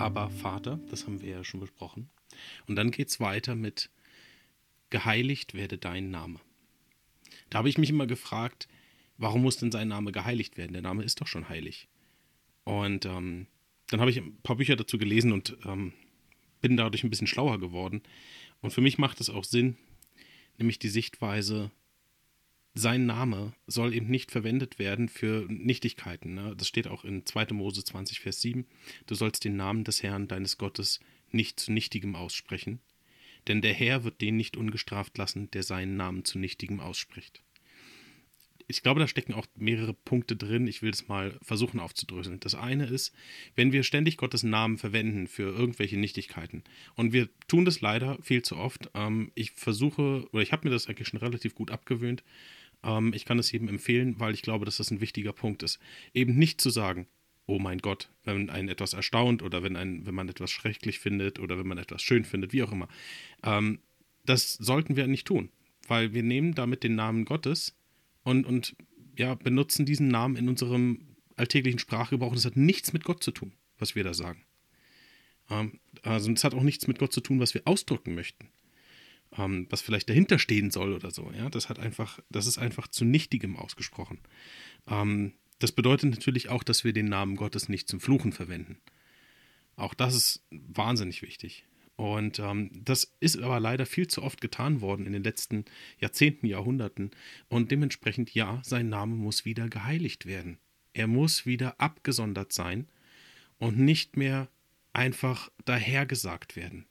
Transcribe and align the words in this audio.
Aber 0.00 0.30
Vater, 0.30 0.80
das 0.90 1.06
haben 1.06 1.20
wir 1.20 1.28
ja 1.28 1.44
schon 1.44 1.60
besprochen. 1.60 2.08
Und 2.66 2.76
dann 2.76 2.90
geht 2.90 3.08
es 3.08 3.20
weiter 3.20 3.54
mit 3.54 3.90
Geheiligt 4.88 5.54
werde 5.54 5.78
dein 5.78 6.10
Name. 6.10 6.40
Da 7.48 7.58
habe 7.58 7.68
ich 7.68 7.78
mich 7.78 7.90
immer 7.90 8.08
gefragt, 8.08 8.66
warum 9.18 9.42
muss 9.42 9.58
denn 9.58 9.70
sein 9.70 9.88
Name 9.88 10.10
geheiligt 10.10 10.56
werden? 10.56 10.72
Der 10.72 10.82
Name 10.82 11.04
ist 11.04 11.20
doch 11.20 11.28
schon 11.28 11.48
heilig. 11.48 11.86
Und 12.64 13.06
ähm, 13.06 13.46
dann 13.88 14.00
habe 14.00 14.10
ich 14.10 14.16
ein 14.16 14.36
paar 14.42 14.56
Bücher 14.56 14.74
dazu 14.74 14.98
gelesen 14.98 15.32
und 15.32 15.56
ähm, 15.64 15.92
bin 16.60 16.76
dadurch 16.76 17.04
ein 17.04 17.10
bisschen 17.10 17.28
schlauer 17.28 17.60
geworden. 17.60 18.02
Und 18.62 18.72
für 18.72 18.80
mich 18.80 18.98
macht 18.98 19.20
es 19.20 19.30
auch 19.30 19.44
Sinn, 19.44 19.76
nämlich 20.58 20.78
die 20.78 20.88
Sichtweise, 20.88 21.70
sein 22.74 23.06
Name 23.06 23.52
soll 23.66 23.94
eben 23.94 24.06
nicht 24.06 24.30
verwendet 24.30 24.78
werden 24.78 25.08
für 25.08 25.46
Nichtigkeiten. 25.48 26.34
Ne? 26.34 26.54
Das 26.56 26.68
steht 26.68 26.86
auch 26.86 27.04
in 27.04 27.26
2. 27.26 27.46
Mose 27.52 27.84
20, 27.84 28.20
Vers 28.20 28.40
7. 28.40 28.66
Du 29.06 29.14
sollst 29.14 29.44
den 29.44 29.56
Namen 29.56 29.84
des 29.84 30.02
Herrn, 30.02 30.28
deines 30.28 30.58
Gottes, 30.58 31.00
nicht 31.32 31.60
zu 31.60 31.72
Nichtigem 31.72 32.16
aussprechen, 32.16 32.80
denn 33.48 33.62
der 33.62 33.74
Herr 33.74 34.04
wird 34.04 34.20
den 34.20 34.36
nicht 34.36 34.56
ungestraft 34.56 35.16
lassen, 35.18 35.50
der 35.50 35.62
seinen 35.62 35.96
Namen 35.96 36.24
zu 36.24 36.38
Nichtigem 36.38 36.80
ausspricht 36.80 37.42
ich 38.70 38.82
glaube, 38.82 39.00
da 39.00 39.08
stecken 39.08 39.34
auch 39.34 39.46
mehrere 39.56 39.92
Punkte 39.92 40.36
drin. 40.36 40.66
Ich 40.66 40.80
will 40.80 40.90
es 40.90 41.08
mal 41.08 41.36
versuchen 41.42 41.80
aufzudröseln. 41.80 42.40
Das 42.40 42.54
eine 42.54 42.86
ist, 42.86 43.12
wenn 43.56 43.72
wir 43.72 43.82
ständig 43.82 44.16
Gottes 44.16 44.42
Namen 44.42 44.78
verwenden 44.78 45.26
für 45.26 45.42
irgendwelche 45.42 45.98
Nichtigkeiten. 45.98 46.62
Und 46.94 47.12
wir 47.12 47.28
tun 47.48 47.64
das 47.64 47.80
leider 47.80 48.18
viel 48.22 48.42
zu 48.42 48.56
oft. 48.56 48.88
Ähm, 48.94 49.32
ich 49.34 49.50
versuche, 49.50 50.28
oder 50.32 50.42
ich 50.42 50.52
habe 50.52 50.68
mir 50.68 50.72
das 50.72 50.86
eigentlich 50.86 51.08
schon 51.08 51.18
relativ 51.18 51.54
gut 51.54 51.70
abgewöhnt. 51.70 52.22
Ähm, 52.82 53.12
ich 53.14 53.24
kann 53.24 53.38
es 53.38 53.52
jedem 53.52 53.68
empfehlen, 53.68 54.18
weil 54.18 54.34
ich 54.34 54.42
glaube, 54.42 54.64
dass 54.64 54.78
das 54.78 54.90
ein 54.90 55.00
wichtiger 55.00 55.32
Punkt 55.32 55.62
ist. 55.62 55.78
Eben 56.14 56.36
nicht 56.36 56.60
zu 56.60 56.70
sagen, 56.70 57.06
oh 57.46 57.58
mein 57.58 57.78
Gott, 57.78 58.10
wenn 58.24 58.48
einen 58.48 58.68
etwas 58.68 58.92
erstaunt 58.92 59.42
oder 59.42 59.62
wenn, 59.62 59.76
ein, 59.76 60.06
wenn 60.06 60.14
man 60.14 60.28
etwas 60.28 60.50
schrecklich 60.50 60.98
findet 61.00 61.38
oder 61.38 61.58
wenn 61.58 61.66
man 61.66 61.78
etwas 61.78 62.02
schön 62.02 62.24
findet, 62.24 62.52
wie 62.52 62.62
auch 62.62 62.72
immer. 62.72 62.88
Ähm, 63.42 63.80
das 64.24 64.54
sollten 64.54 64.96
wir 64.96 65.06
nicht 65.06 65.26
tun, 65.26 65.50
weil 65.88 66.12
wir 66.12 66.22
nehmen 66.22 66.54
damit 66.54 66.84
den 66.84 66.94
Namen 66.94 67.24
Gottes 67.24 67.76
und, 68.22 68.46
und 68.46 68.76
ja, 69.16 69.34
benutzen 69.34 69.86
diesen 69.86 70.08
Namen 70.08 70.36
in 70.36 70.48
unserem 70.48 71.08
alltäglichen 71.36 71.78
Sprachgebrauch. 71.78 72.34
Das 72.34 72.44
hat 72.44 72.56
nichts 72.56 72.92
mit 72.92 73.04
Gott 73.04 73.22
zu 73.22 73.32
tun, 73.32 73.52
was 73.78 73.94
wir 73.94 74.04
da 74.04 74.14
sagen. 74.14 74.44
Ähm, 75.50 75.80
also 76.02 76.30
es 76.30 76.44
hat 76.44 76.54
auch 76.54 76.62
nichts 76.62 76.86
mit 76.86 76.98
Gott 76.98 77.12
zu 77.12 77.20
tun, 77.20 77.40
was 77.40 77.54
wir 77.54 77.62
ausdrücken 77.64 78.14
möchten. 78.14 78.48
Ähm, 79.36 79.66
was 79.70 79.80
vielleicht 79.80 80.08
dahinter 80.08 80.38
stehen 80.38 80.70
soll 80.70 80.92
oder 80.92 81.10
so. 81.10 81.30
Ja, 81.36 81.48
das 81.50 81.68
hat 81.68 81.78
einfach, 81.78 82.18
das 82.30 82.46
ist 82.46 82.58
einfach 82.58 82.88
zu 82.88 83.04
nichtigem 83.04 83.56
ausgesprochen. 83.56 84.18
Ähm, 84.88 85.34
das 85.60 85.72
bedeutet 85.72 86.10
natürlich 86.10 86.48
auch, 86.48 86.62
dass 86.62 86.84
wir 86.84 86.92
den 86.92 87.08
Namen 87.08 87.36
Gottes 87.36 87.68
nicht 87.68 87.88
zum 87.88 88.00
Fluchen 88.00 88.32
verwenden. 88.32 88.78
Auch 89.76 89.94
das 89.94 90.14
ist 90.14 90.46
wahnsinnig 90.50 91.22
wichtig. 91.22 91.64
Und 91.96 92.38
ähm, 92.38 92.70
das 92.72 93.14
ist 93.20 93.38
aber 93.38 93.60
leider 93.60 93.84
viel 93.84 94.06
zu 94.06 94.22
oft 94.22 94.40
getan 94.40 94.80
worden 94.80 95.04
in 95.04 95.12
den 95.12 95.22
letzten 95.22 95.66
Jahrzehnten, 95.98 96.46
Jahrhunderten. 96.46 97.10
Und 97.48 97.70
dementsprechend, 97.70 98.32
ja, 98.32 98.62
sein 98.64 98.88
Name 98.88 99.14
muss 99.14 99.44
wieder 99.44 99.68
geheiligt 99.68 100.24
werden. 100.24 100.58
Er 100.94 101.06
muss 101.06 101.44
wieder 101.44 101.78
abgesondert 101.78 102.54
sein 102.54 102.88
und 103.58 103.78
nicht 103.78 104.16
mehr 104.16 104.48
einfach 104.94 105.50
dahergesagt 105.66 106.56
werden. 106.56 106.86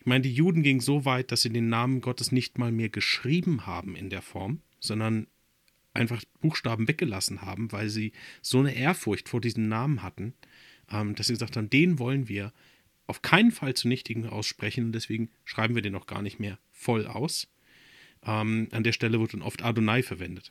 Ich 0.00 0.06
meine, 0.06 0.22
die 0.22 0.32
Juden 0.32 0.62
gingen 0.62 0.80
so 0.80 1.04
weit, 1.04 1.30
dass 1.30 1.42
sie 1.42 1.50
den 1.50 1.68
Namen 1.68 2.00
Gottes 2.00 2.32
nicht 2.32 2.58
mal 2.58 2.72
mehr 2.72 2.88
geschrieben 2.88 3.66
haben 3.66 3.94
in 3.94 4.08
der 4.08 4.22
Form, 4.22 4.62
sondern 4.80 5.26
einfach 5.92 6.22
Buchstaben 6.40 6.88
weggelassen 6.88 7.42
haben, 7.42 7.70
weil 7.70 7.90
sie 7.90 8.12
so 8.40 8.58
eine 8.60 8.74
Ehrfurcht 8.74 9.28
vor 9.28 9.40
diesem 9.40 9.68
Namen 9.68 10.02
hatten, 10.02 10.34
ähm, 10.90 11.14
dass 11.14 11.26
sie 11.26 11.34
gesagt 11.34 11.56
haben, 11.56 11.68
den 11.68 11.98
wollen 11.98 12.28
wir 12.28 12.52
auf 13.06 13.22
keinen 13.22 13.50
Fall 13.50 13.74
zu 13.74 13.88
nichtigen 13.88 14.26
aussprechen 14.26 14.86
und 14.86 14.92
deswegen 14.92 15.30
schreiben 15.44 15.74
wir 15.74 15.82
den 15.82 15.96
auch 15.96 16.06
gar 16.06 16.22
nicht 16.22 16.38
mehr 16.38 16.58
voll 16.70 17.06
aus. 17.06 17.48
Ähm, 18.24 18.68
an 18.70 18.84
der 18.84 18.92
Stelle 18.92 19.20
wird 19.20 19.34
dann 19.34 19.42
oft 19.42 19.62
Adonai 19.62 20.02
verwendet. 20.02 20.50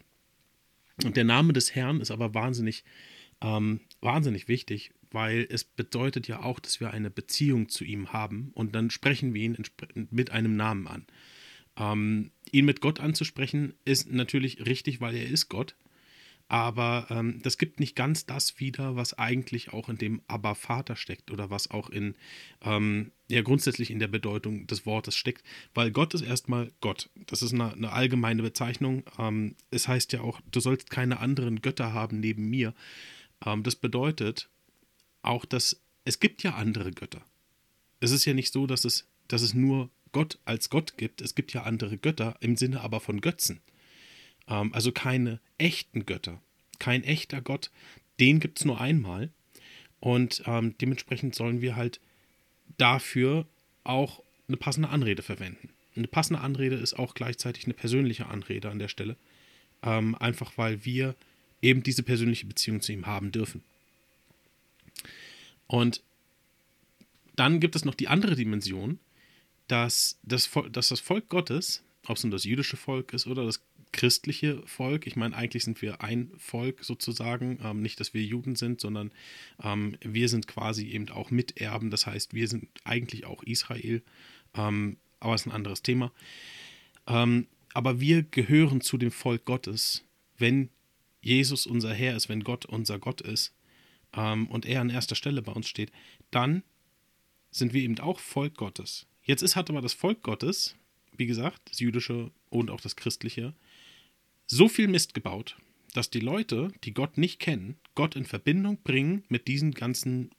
Und 1.03 1.15
der 1.17 1.23
Name 1.23 1.53
des 1.53 1.73
Herrn 1.73 2.01
ist 2.01 2.11
aber 2.11 2.33
wahnsinnig, 2.33 2.83
ähm, 3.41 3.79
wahnsinnig 4.01 4.47
wichtig, 4.47 4.91
weil 5.11 5.47
es 5.49 5.63
bedeutet 5.63 6.27
ja 6.27 6.41
auch, 6.43 6.59
dass 6.59 6.79
wir 6.79 6.91
eine 6.91 7.09
Beziehung 7.09 7.69
zu 7.69 7.83
ihm 7.83 8.13
haben 8.13 8.51
und 8.53 8.75
dann 8.75 8.89
sprechen 8.89 9.33
wir 9.33 9.41
ihn 9.41 9.57
mit 10.11 10.31
einem 10.31 10.55
Namen 10.55 10.87
an. 10.87 11.05
Ähm, 11.77 12.31
ihn 12.51 12.65
mit 12.65 12.81
Gott 12.81 12.99
anzusprechen 12.99 13.73
ist 13.85 14.11
natürlich 14.11 14.65
richtig, 14.65 15.01
weil 15.01 15.15
er 15.15 15.27
ist 15.27 15.49
Gott 15.49 15.75
aber 16.49 17.05
ähm, 17.11 17.39
das 17.43 17.59
gibt 17.59 17.79
nicht 17.79 17.95
ganz 17.95 18.25
das 18.25 18.59
wieder, 18.59 18.95
was 18.95 19.13
eigentlich 19.13 19.71
auch 19.71 19.87
in 19.87 19.99
dem 19.99 20.21
Aber 20.27 20.55
Vater 20.55 20.95
steckt 20.95 21.29
oder 21.29 21.51
was 21.51 21.69
auch 21.69 21.91
in, 21.91 22.15
ähm, 22.63 23.11
ja, 23.29 23.43
grundsätzlich 23.43 23.91
in 23.91 23.99
der 23.99 24.07
Bedeutung 24.07 24.65
des 24.65 24.83
Wortes 24.87 25.15
steckt, 25.15 25.43
weil 25.75 25.91
Gott 25.91 26.15
ist 26.15 26.23
erstmal 26.23 26.71
Gott. 26.81 27.11
Das 27.27 27.43
ist 27.43 27.53
eine, 27.53 27.71
eine 27.71 27.91
allgemeine 27.91 28.41
Bezeichnung. 28.41 29.03
Ähm, 29.19 29.55
es 29.69 29.87
heißt 29.87 30.11
ja 30.11 30.21
auch, 30.21 30.41
du 30.51 30.59
sollst 30.59 30.89
keine 30.89 31.19
anderen 31.19 31.61
Götter 31.61 31.93
haben 31.93 32.19
neben 32.19 32.49
mir. 32.49 32.73
Ähm, 33.45 33.61
das 33.61 33.75
bedeutet 33.75 34.49
auch, 35.21 35.45
dass 35.45 35.81
es 36.05 36.19
gibt 36.19 36.43
ja 36.43 36.55
andere 36.55 36.91
Götter. 36.91 37.21
Es 37.99 38.11
ist 38.11 38.25
ja 38.25 38.33
nicht 38.33 38.53
so, 38.53 38.65
dass 38.65 38.85
es, 38.85 39.07
dass 39.27 39.41
es 39.41 39.53
nur 39.53 39.89
Gott 40.11 40.39
als 40.45 40.69
Gott 40.69 40.97
gibt. 40.97 41.21
Es 41.21 41.35
gibt 41.35 41.53
ja 41.53 41.63
andere 41.63 41.97
Götter 41.97 42.37
im 42.39 42.55
Sinne 42.55 42.81
aber 42.81 42.99
von 42.99 43.21
Götzen. 43.21 43.61
Ähm, 44.47 44.73
also 44.73 44.91
keine 44.91 45.39
echten 45.57 46.05
Götter, 46.05 46.41
kein 46.79 47.03
echter 47.03 47.41
Gott, 47.41 47.69
den 48.19 48.39
gibt 48.39 48.59
es 48.59 48.65
nur 48.65 48.79
einmal. 48.81 49.29
Und 49.99 50.43
ähm, 50.45 50.75
dementsprechend 50.79 51.35
sollen 51.35 51.61
wir 51.61 51.75
halt 51.75 51.99
dafür 52.77 53.45
auch 53.83 54.23
eine 54.47 54.57
passende 54.57 54.89
Anrede 54.89 55.21
verwenden. 55.21 55.69
Eine 55.95 56.07
passende 56.07 56.41
Anrede 56.41 56.75
ist 56.75 56.97
auch 56.97 57.13
gleichzeitig 57.13 57.65
eine 57.65 57.73
persönliche 57.73 58.27
Anrede 58.27 58.69
an 58.69 58.79
der 58.79 58.87
Stelle. 58.87 59.17
Ähm, 59.83 60.15
einfach 60.15 60.57
weil 60.57 60.85
wir 60.85 61.15
eben 61.61 61.83
diese 61.83 62.03
persönliche 62.03 62.45
Beziehung 62.45 62.81
zu 62.81 62.93
ihm 62.93 63.05
haben 63.05 63.31
dürfen. 63.31 63.61
Und 65.69 66.01
dann 67.35 67.59
gibt 67.59 67.75
es 67.75 67.85
noch 67.85 67.95
die 67.95 68.09
andere 68.09 68.35
Dimension, 68.35 68.99
dass 69.67 70.19
das, 70.23 70.49
dass 70.71 70.89
das 70.89 70.99
Volk 70.99 71.29
Gottes, 71.29 71.83
ob 72.07 72.17
es 72.17 72.23
nun 72.23 72.31
das 72.31 72.43
jüdische 72.43 72.75
Volk 72.75 73.13
ist 73.13 73.27
oder 73.27 73.45
das 73.45 73.61
christliche 73.91 74.61
Volk. 74.65 75.05
Ich 75.05 75.15
meine, 75.15 75.35
eigentlich 75.35 75.63
sind 75.63 75.81
wir 75.81 76.01
ein 76.01 76.31
Volk 76.37 76.83
sozusagen. 76.83 77.59
Ähm, 77.63 77.81
nicht, 77.81 77.99
dass 77.99 78.15
wir 78.15 78.23
Juden 78.23 78.55
sind, 78.55 78.81
sondern 78.81 79.11
ähm, 79.63 79.95
wir 80.01 80.27
sind 80.27 80.47
quasi 80.47 80.87
eben 80.87 81.09
auch 81.09 81.29
Miterben. 81.29 81.91
Das 81.91 82.07
heißt, 82.07 82.33
wir 82.33 82.47
sind 82.47 82.67
eigentlich 82.83 83.25
auch 83.25 83.43
Israel. 83.43 84.01
Ähm, 84.55 84.97
aber 85.19 85.35
es 85.35 85.41
ist 85.41 85.47
ein 85.47 85.55
anderes 85.55 85.83
Thema. 85.83 86.11
Ähm, 87.07 87.47
aber 87.73 87.99
wir 87.99 88.23
gehören 88.23 88.81
zu 88.81 88.97
dem 88.97 89.11
Volk 89.11 89.45
Gottes, 89.45 90.03
wenn 90.37 90.69
Jesus 91.21 91.67
unser 91.67 91.93
Herr 91.93 92.15
ist, 92.15 92.27
wenn 92.27 92.43
Gott 92.43 92.65
unser 92.65 92.97
Gott 92.97 93.21
ist 93.21 93.53
ähm, 94.13 94.47
und 94.47 94.65
er 94.65 94.81
an 94.81 94.89
erster 94.89 95.15
Stelle 95.15 95.41
bei 95.41 95.51
uns 95.51 95.67
steht, 95.67 95.91
dann 96.31 96.63
sind 97.51 97.73
wir 97.73 97.81
eben 97.81 97.99
auch 97.99 98.19
Volk 98.19 98.55
Gottes. 98.55 99.07
Jetzt 99.23 99.41
ist 99.41 99.55
hat 99.55 99.69
aber 99.69 99.81
das 99.81 99.93
Volk 99.93 100.23
Gottes, 100.23 100.75
wie 101.15 101.25
gesagt, 101.25 101.61
das 101.69 101.79
jüdische 101.79 102.31
und 102.49 102.71
auch 102.71 102.81
das 102.81 102.95
christliche, 102.95 103.53
so 104.47 104.67
viel 104.67 104.87
Mist 104.87 105.13
gebaut, 105.13 105.57
dass 105.93 106.09
die 106.09 106.19
Leute, 106.19 106.71
die 106.83 106.93
Gott 106.93 107.17
nicht 107.17 107.39
kennen, 107.39 107.77
Gott 107.95 108.15
in 108.15 108.25
Verbindung 108.25 108.81
bringen 108.81 109.23
mit 109.27 109.47
diesem 109.47 109.71
ganzen 109.71 110.31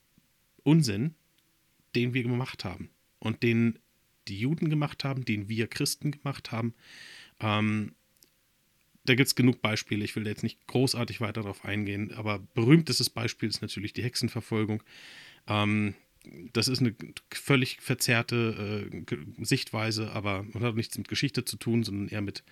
Unsinn, 0.62 1.14
den 1.94 2.14
wir 2.14 2.22
gemacht 2.22 2.64
haben 2.64 2.90
und 3.18 3.42
den 3.42 3.78
die 4.28 4.38
Juden 4.38 4.70
gemacht 4.70 5.04
haben, 5.04 5.24
den 5.24 5.48
wir 5.48 5.66
Christen 5.66 6.12
gemacht 6.12 6.52
haben. 6.52 6.74
Ähm, 7.40 7.94
da 9.04 9.14
gibt 9.14 9.26
es 9.26 9.34
genug 9.34 9.62
Beispiele. 9.62 10.04
Ich 10.04 10.14
will 10.16 10.26
jetzt 10.26 10.42
nicht 10.42 10.66
großartig 10.66 11.20
weiter 11.20 11.42
darauf 11.42 11.64
eingehen, 11.64 12.12
aber 12.12 12.40
berühmtestes 12.54 13.10
Beispiel 13.10 13.48
ist 13.48 13.62
natürlich 13.62 13.92
die 13.92 14.02
Hexenverfolgung. 14.02 14.82
Ähm, 15.46 15.94
das 16.52 16.68
ist 16.68 16.80
eine 16.80 16.94
völlig 17.32 17.80
verzerrte 17.80 18.90
äh, 18.92 19.44
Sichtweise, 19.44 20.12
aber 20.12 20.44
man 20.52 20.62
hat 20.62 20.76
nichts 20.76 20.98
mit 20.98 21.08
Geschichte 21.08 21.44
zu 21.44 21.56
tun, 21.56 21.82
sondern 21.82 22.08
eher 22.08 22.20
mit, 22.20 22.44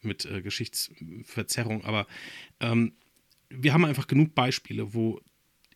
mit 0.00 0.24
äh, 0.26 0.42
Geschichtsverzerrung. 0.42 1.84
Aber 1.84 2.06
ähm, 2.60 2.92
wir 3.48 3.72
haben 3.72 3.84
einfach 3.84 4.06
genug 4.06 4.34
Beispiele, 4.34 4.94
wo 4.94 5.20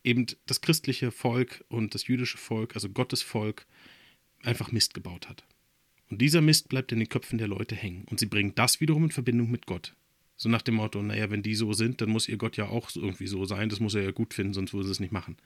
eben 0.05 0.27
das 0.47 0.61
christliche 0.61 1.11
Volk 1.11 1.65
und 1.69 1.95
das 1.95 2.07
jüdische 2.07 2.39
Volk, 2.39 2.75
also 2.75 2.89
Gottes 2.89 3.23
Volk, 3.23 3.67
einfach 4.43 4.71
Mist 4.71 4.95
gebaut 4.95 5.29
hat. 5.29 5.45
Und 6.09 6.21
dieser 6.21 6.41
Mist 6.41 6.69
bleibt 6.69 6.93
in 6.93 6.99
den 6.99 7.09
Köpfen 7.09 7.39
der 7.39 7.49
Leute 7.49 7.75
hängen. 7.75 8.05
Und 8.11 8.19
sie 8.21 8.27
bringen 8.27 8.55
das 8.55 8.81
wiederum 8.81 9.05
in 9.05 9.11
Verbindung 9.11 9.51
mit 9.51 9.67
Gott. 9.67 9.95
So 10.41 10.49
nach 10.49 10.63
dem 10.63 10.77
Motto, 10.77 11.03
naja, 11.03 11.29
wenn 11.31 11.43
die 11.43 11.55
so 11.55 11.75
sind, 11.75 12.01
dann 12.01 12.09
muss 12.09 12.27
ihr 12.27 12.39
Gott 12.39 12.57
ja 12.57 12.67
auch 12.67 12.91
irgendwie 12.97 13.27
so 13.27 13.45
sein. 13.45 13.69
Das 13.69 13.79
muss 13.79 13.95
er 13.95 14.05
ja 14.05 14.11
gut 14.11 14.33
finden, 14.33 14.55
sonst 14.55 14.73
würde 14.73 14.87
sie 14.87 14.93
es 14.93 14.99
nicht 14.99 15.13
machen. 15.13 15.37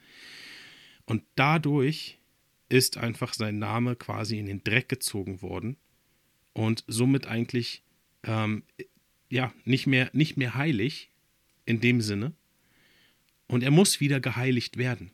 Und 1.04 1.24
dadurch 1.34 2.20
ist 2.68 2.96
einfach 2.96 3.34
sein 3.34 3.58
Name 3.58 3.96
quasi 3.96 4.38
in 4.38 4.46
den 4.46 4.62
Dreck 4.62 4.88
gezogen 4.88 5.42
worden 5.42 5.76
und 6.52 6.84
somit 6.86 7.26
eigentlich 7.26 7.82
ähm, 8.22 8.62
ja 9.28 9.52
nicht 9.64 9.88
mehr, 9.88 10.10
nicht 10.12 10.36
mehr 10.36 10.54
heilig 10.54 11.10
in 11.66 11.80
dem 11.80 12.00
Sinne. 12.00 12.32
Und 13.48 13.64
er 13.64 13.72
muss 13.72 13.98
wieder 13.98 14.20
geheiligt 14.20 14.76
werden. 14.76 15.10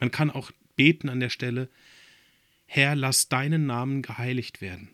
Man 0.00 0.10
kann 0.10 0.28
auch 0.28 0.50
beten 0.74 1.08
an 1.08 1.20
der 1.20 1.30
Stelle, 1.30 1.70
Herr, 2.64 2.96
lass 2.96 3.28
deinen 3.28 3.66
Namen 3.66 4.02
geheiligt 4.02 4.60
werden. 4.60 4.88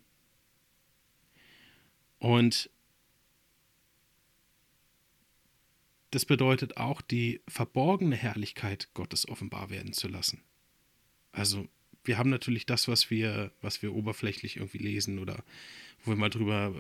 Und 2.19 2.69
das 6.13 6.27
bedeutet 6.27 6.77
auch, 6.77 7.01
die 7.01 7.41
verborgene 7.49 8.17
Herrlichkeit 8.17 8.91
Gottes 8.93 9.27
offenbar 9.29 9.71
werden 9.71 9.95
zu 9.95 10.09
lassen. 10.09 10.43
Also 11.33 11.67
wir 12.05 12.19
haben 12.19 12.29
natürlich 12.29 12.67
das, 12.67 12.87
was 12.87 13.11
wir, 13.11 13.51
was 13.63 13.81
wir 13.81 13.95
oberflächlich 13.95 14.57
irgendwie 14.57 14.79
lesen 14.79 15.19
oder 15.19 15.43
wo 16.05 16.11
wir 16.11 16.17
mal 16.17 16.29
drüber 16.29 16.75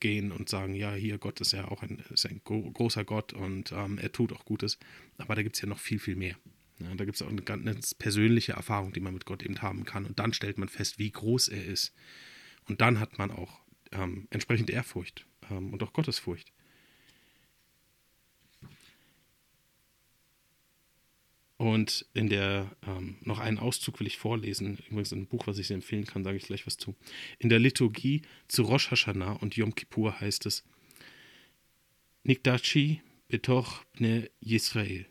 gehen 0.00 0.32
und 0.32 0.48
sagen, 0.48 0.74
ja, 0.74 0.94
hier 0.94 1.18
Gott 1.18 1.40
ist 1.40 1.52
ja 1.52 1.68
auch 1.68 1.82
ein, 1.82 2.02
ist 2.10 2.26
ein 2.26 2.40
großer 2.44 3.04
Gott 3.04 3.34
und 3.34 3.72
ähm, 3.72 3.98
er 3.98 4.10
tut 4.10 4.32
auch 4.32 4.46
Gutes. 4.46 4.78
Aber 5.18 5.34
da 5.34 5.42
gibt 5.42 5.56
es 5.56 5.62
ja 5.62 5.68
noch 5.68 5.80
viel, 5.80 5.98
viel 5.98 6.16
mehr. 6.16 6.36
Ja, 6.78 6.94
da 6.94 7.04
gibt 7.04 7.16
es 7.16 7.22
auch 7.22 7.28
eine 7.28 7.42
ganz 7.42 7.94
persönliche 7.94 8.52
Erfahrung, 8.52 8.92
die 8.92 9.00
man 9.00 9.12
mit 9.12 9.26
Gott 9.26 9.42
eben 9.42 9.60
haben 9.60 9.84
kann. 9.84 10.06
Und 10.06 10.18
dann 10.18 10.32
stellt 10.32 10.56
man 10.56 10.68
fest, 10.68 10.98
wie 10.98 11.10
groß 11.10 11.48
er 11.48 11.64
ist. 11.64 11.92
Und 12.68 12.80
dann 12.80 13.00
hat 13.00 13.18
man 13.18 13.30
auch 13.32 13.60
ähm, 13.92 14.28
entsprechend 14.30 14.70
Ehrfurcht 14.70 15.26
ähm, 15.50 15.74
und 15.74 15.82
auch 15.82 15.92
Gottesfurcht. 15.92 16.52
Und 21.58 22.06
in 22.14 22.28
der, 22.28 22.70
ähm, 22.86 23.16
noch 23.20 23.40
einen 23.40 23.58
Auszug 23.58 23.98
will 23.98 24.06
ich 24.06 24.16
vorlesen, 24.16 24.78
übrigens 24.88 25.12
ein 25.12 25.26
Buch, 25.26 25.48
was 25.48 25.58
ich 25.58 25.66
sehr 25.66 25.74
empfehlen 25.74 26.06
kann, 26.06 26.22
sage 26.22 26.36
ich 26.36 26.44
gleich 26.44 26.66
was 26.66 26.76
zu. 26.76 26.94
In 27.40 27.48
der 27.48 27.58
Liturgie 27.58 28.22
zu 28.46 28.62
Rosh 28.62 28.92
Hashanah 28.92 29.32
und 29.32 29.56
Yom 29.56 29.74
Kippur 29.74 30.20
heißt 30.20 30.46
es, 30.46 30.64
Nikdachi 32.22 33.02
betoch 33.26 33.84
bne 33.96 34.30
Yisrael. 34.40 35.06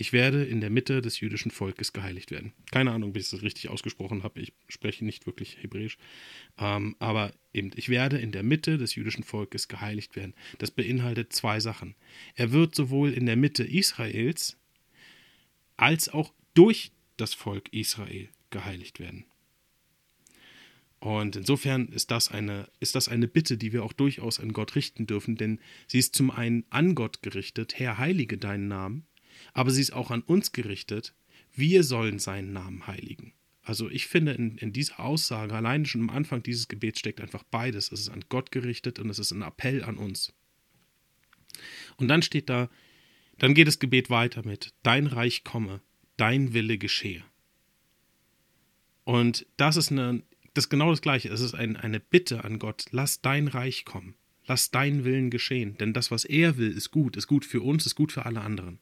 Ich 0.00 0.12
werde 0.12 0.44
in 0.44 0.60
der 0.60 0.70
Mitte 0.70 1.02
des 1.02 1.20
jüdischen 1.20 1.50
Volkes 1.50 1.92
geheiligt 1.92 2.30
werden. 2.30 2.52
Keine 2.70 2.92
Ahnung, 2.92 3.14
wie 3.14 3.18
ich 3.18 3.28
das 3.28 3.42
richtig 3.42 3.68
ausgesprochen 3.68 4.22
habe. 4.22 4.40
Ich 4.40 4.52
spreche 4.68 5.04
nicht 5.04 5.26
wirklich 5.26 5.58
Hebräisch. 5.60 5.98
Ähm, 6.56 6.94
aber 7.00 7.34
eben, 7.52 7.72
ich 7.74 7.88
werde 7.88 8.16
in 8.16 8.30
der 8.30 8.44
Mitte 8.44 8.78
des 8.78 8.94
jüdischen 8.94 9.24
Volkes 9.24 9.66
geheiligt 9.66 10.14
werden. 10.14 10.34
Das 10.58 10.70
beinhaltet 10.70 11.32
zwei 11.32 11.58
Sachen. 11.58 11.96
Er 12.36 12.52
wird 12.52 12.76
sowohl 12.76 13.12
in 13.12 13.26
der 13.26 13.36
Mitte 13.36 13.64
Israels 13.64 14.56
als 15.78 16.10
auch 16.10 16.34
durch 16.52 16.92
das 17.16 17.32
Volk 17.32 17.72
Israel 17.72 18.28
geheiligt 18.50 19.00
werden. 19.00 19.24
Und 21.00 21.36
insofern 21.36 21.88
ist 21.88 22.10
das, 22.10 22.30
eine, 22.30 22.68
ist 22.80 22.96
das 22.96 23.08
eine 23.08 23.28
Bitte, 23.28 23.56
die 23.56 23.72
wir 23.72 23.84
auch 23.84 23.92
durchaus 23.92 24.40
an 24.40 24.52
Gott 24.52 24.74
richten 24.74 25.06
dürfen, 25.06 25.36
denn 25.36 25.60
sie 25.86 26.00
ist 26.00 26.16
zum 26.16 26.30
einen 26.30 26.64
an 26.70 26.96
Gott 26.96 27.22
gerichtet, 27.22 27.78
Herr, 27.78 27.98
heilige 27.98 28.36
deinen 28.36 28.66
Namen, 28.66 29.06
aber 29.54 29.70
sie 29.70 29.80
ist 29.80 29.92
auch 29.92 30.10
an 30.10 30.22
uns 30.22 30.50
gerichtet, 30.50 31.14
wir 31.54 31.84
sollen 31.84 32.18
seinen 32.18 32.52
Namen 32.52 32.86
heiligen. 32.88 33.32
Also 33.62 33.88
ich 33.90 34.06
finde, 34.06 34.32
in, 34.32 34.56
in 34.58 34.72
dieser 34.72 34.98
Aussage, 34.98 35.54
allein 35.54 35.86
schon 35.86 36.00
am 36.00 36.10
Anfang 36.10 36.42
dieses 36.42 36.68
Gebets 36.68 36.98
steckt 37.00 37.20
einfach 37.20 37.44
beides. 37.44 37.92
Es 37.92 38.00
ist 38.00 38.08
an 38.08 38.24
Gott 38.28 38.50
gerichtet 38.50 38.98
und 38.98 39.10
es 39.10 39.18
ist 39.18 39.30
ein 39.30 39.42
Appell 39.42 39.84
an 39.84 39.98
uns. 39.98 40.32
Und 41.96 42.08
dann 42.08 42.22
steht 42.22 42.48
da, 42.48 42.70
dann 43.38 43.54
geht 43.54 43.68
das 43.68 43.78
Gebet 43.78 44.10
weiter 44.10 44.44
mit, 44.44 44.74
dein 44.82 45.06
Reich 45.06 45.44
komme, 45.44 45.80
dein 46.16 46.52
Wille 46.52 46.78
geschehe. 46.78 47.24
Und 49.04 49.46
das 49.56 49.76
ist, 49.76 49.90
eine, 49.90 50.22
das 50.54 50.64
ist 50.64 50.70
genau 50.70 50.90
das 50.90 51.00
Gleiche. 51.00 51.28
Es 51.30 51.40
ist 51.40 51.54
ein, 51.54 51.76
eine 51.76 52.00
Bitte 52.00 52.44
an 52.44 52.58
Gott, 52.58 52.86
lass 52.90 53.22
dein 53.22 53.48
Reich 53.48 53.84
kommen, 53.84 54.14
lass 54.46 54.70
dein 54.70 55.04
Willen 55.04 55.30
geschehen. 55.30 55.78
Denn 55.78 55.94
das, 55.94 56.10
was 56.10 56.24
er 56.24 56.58
will, 56.58 56.70
ist 56.70 56.90
gut, 56.90 57.16
ist 57.16 57.26
gut 57.26 57.44
für 57.44 57.62
uns, 57.62 57.86
ist 57.86 57.94
gut 57.94 58.12
für 58.12 58.26
alle 58.26 58.42
anderen. 58.42 58.80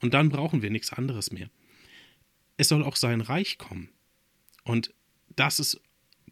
Und 0.00 0.14
dann 0.14 0.28
brauchen 0.28 0.62
wir 0.62 0.70
nichts 0.70 0.92
anderes 0.92 1.32
mehr. 1.32 1.50
Es 2.56 2.68
soll 2.68 2.82
auch 2.82 2.96
sein 2.96 3.20
Reich 3.20 3.58
kommen. 3.58 3.90
Und 4.64 4.94
das 5.34 5.58
ist 5.58 5.80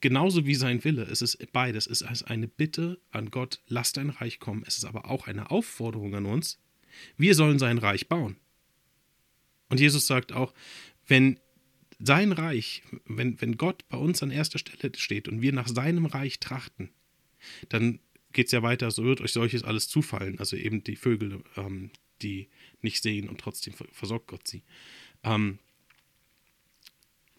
genauso 0.00 0.46
wie 0.46 0.54
sein 0.54 0.82
Wille. 0.84 1.02
Es 1.02 1.22
ist 1.22 1.52
beides. 1.52 1.86
Es 1.86 2.00
ist 2.00 2.24
eine 2.24 2.48
Bitte 2.48 3.00
an 3.10 3.30
Gott, 3.30 3.60
lass 3.66 3.92
dein 3.92 4.10
Reich 4.10 4.38
kommen. 4.38 4.64
Es 4.66 4.78
ist 4.78 4.84
aber 4.84 5.10
auch 5.10 5.26
eine 5.26 5.50
Aufforderung 5.50 6.14
an 6.14 6.26
uns, 6.26 6.58
wir 7.16 7.34
sollen 7.34 7.58
sein 7.58 7.78
Reich 7.78 8.08
bauen. 8.08 8.36
Und 9.68 9.80
Jesus 9.80 10.06
sagt 10.06 10.32
auch, 10.32 10.54
wenn 11.06 11.38
sein 11.98 12.32
Reich, 12.32 12.82
wenn, 13.06 13.40
wenn 13.40 13.56
Gott 13.56 13.88
bei 13.88 13.96
uns 13.96 14.22
an 14.22 14.30
erster 14.30 14.58
Stelle 14.58 14.92
steht 14.96 15.28
und 15.28 15.42
wir 15.42 15.52
nach 15.52 15.68
seinem 15.68 16.06
Reich 16.06 16.40
trachten, 16.40 16.90
dann 17.68 18.00
geht 18.32 18.46
es 18.46 18.52
ja 18.52 18.62
weiter, 18.62 18.90
so 18.90 19.04
wird 19.04 19.20
euch 19.20 19.32
solches 19.32 19.62
alles 19.62 19.88
zufallen. 19.88 20.38
Also 20.38 20.56
eben 20.56 20.82
die 20.84 20.96
Vögel, 20.96 21.42
ähm, 21.56 21.90
die 22.22 22.48
nicht 22.82 23.02
sehen 23.02 23.28
und 23.28 23.40
trotzdem 23.40 23.74
versorgt 23.92 24.28
Gott 24.28 24.46
sie. 24.46 24.62
Ähm, 25.22 25.58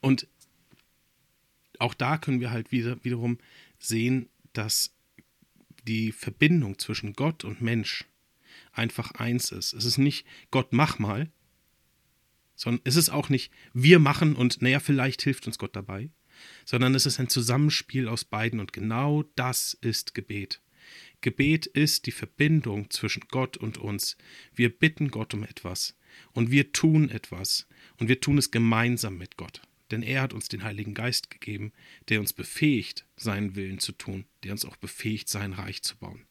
und 0.02 0.28
auch 1.80 1.94
da 1.94 2.18
können 2.18 2.40
wir 2.40 2.52
halt 2.52 2.72
wieder, 2.72 3.04
wiederum 3.04 3.38
sehen, 3.80 4.30
dass 4.54 4.94
die 5.88 6.12
Verbindung 6.12 6.80
zwischen 6.80 7.14
Gott 7.14 7.44
und 7.44 7.62
Mensch 7.62 8.06
einfach 8.78 9.12
eins 9.12 9.52
ist. 9.52 9.74
Es 9.74 9.86
ist 9.86 9.98
nicht 9.98 10.26
Gott 10.52 10.74
mach 10.74 11.00
mal, 11.00 11.32
sondern 12.56 12.82
es 12.86 12.96
ist 12.96 13.10
auch 13.10 13.30
nicht 13.30 13.52
wir 13.74 14.00
machen 14.00 14.36
und 14.36 14.62
naja, 14.62 14.80
vielleicht 14.80 15.22
hilft 15.22 15.48
uns 15.48 15.58
Gott 15.58 15.76
dabei, 15.76 16.10
sondern 16.66 16.96
es 16.96 17.06
ist 17.06 17.20
ein 17.20 17.30
Zusammenspiel 17.30 18.08
aus 18.08 18.24
beiden 18.24 18.60
und 18.60 18.74
genau 18.74 19.24
das 19.36 19.74
ist 19.82 20.14
Gebet. 20.14 20.62
Gebet 21.22 21.66
ist 21.66 22.06
die 22.06 22.12
Verbindung 22.12 22.90
zwischen 22.92 23.24
Gott 23.30 23.58
und 23.58 23.78
uns. 23.78 24.18
Wir 24.54 24.70
bitten 24.70 25.10
Gott 25.10 25.34
um 25.34 25.44
etwas 25.44 25.98
und 26.34 26.52
wir 26.52 26.72
tun 26.72 27.10
etwas 27.10 27.68
und 27.98 28.08
wir 28.08 28.22
tun 28.22 28.38
es 28.38 28.52
gemeinsam 28.52 29.18
mit 29.18 29.38
Gott. 29.38 29.62
Denn 29.92 30.02
er 30.02 30.22
hat 30.22 30.34
uns 30.34 30.48
den 30.48 30.64
Heiligen 30.64 30.94
Geist 30.94 31.30
gegeben, 31.30 31.72
der 32.10 32.20
uns 32.20 32.34
befähigt, 32.34 33.06
seinen 33.16 33.56
Willen 33.56 33.80
zu 33.80 33.92
tun, 33.92 34.26
der 34.44 34.52
uns 34.52 34.66
auch 34.66 34.78
befähigt, 34.78 35.30
sein 35.30 35.54
Reich 35.54 35.84
zu 35.84 35.98
bauen. 35.98 36.26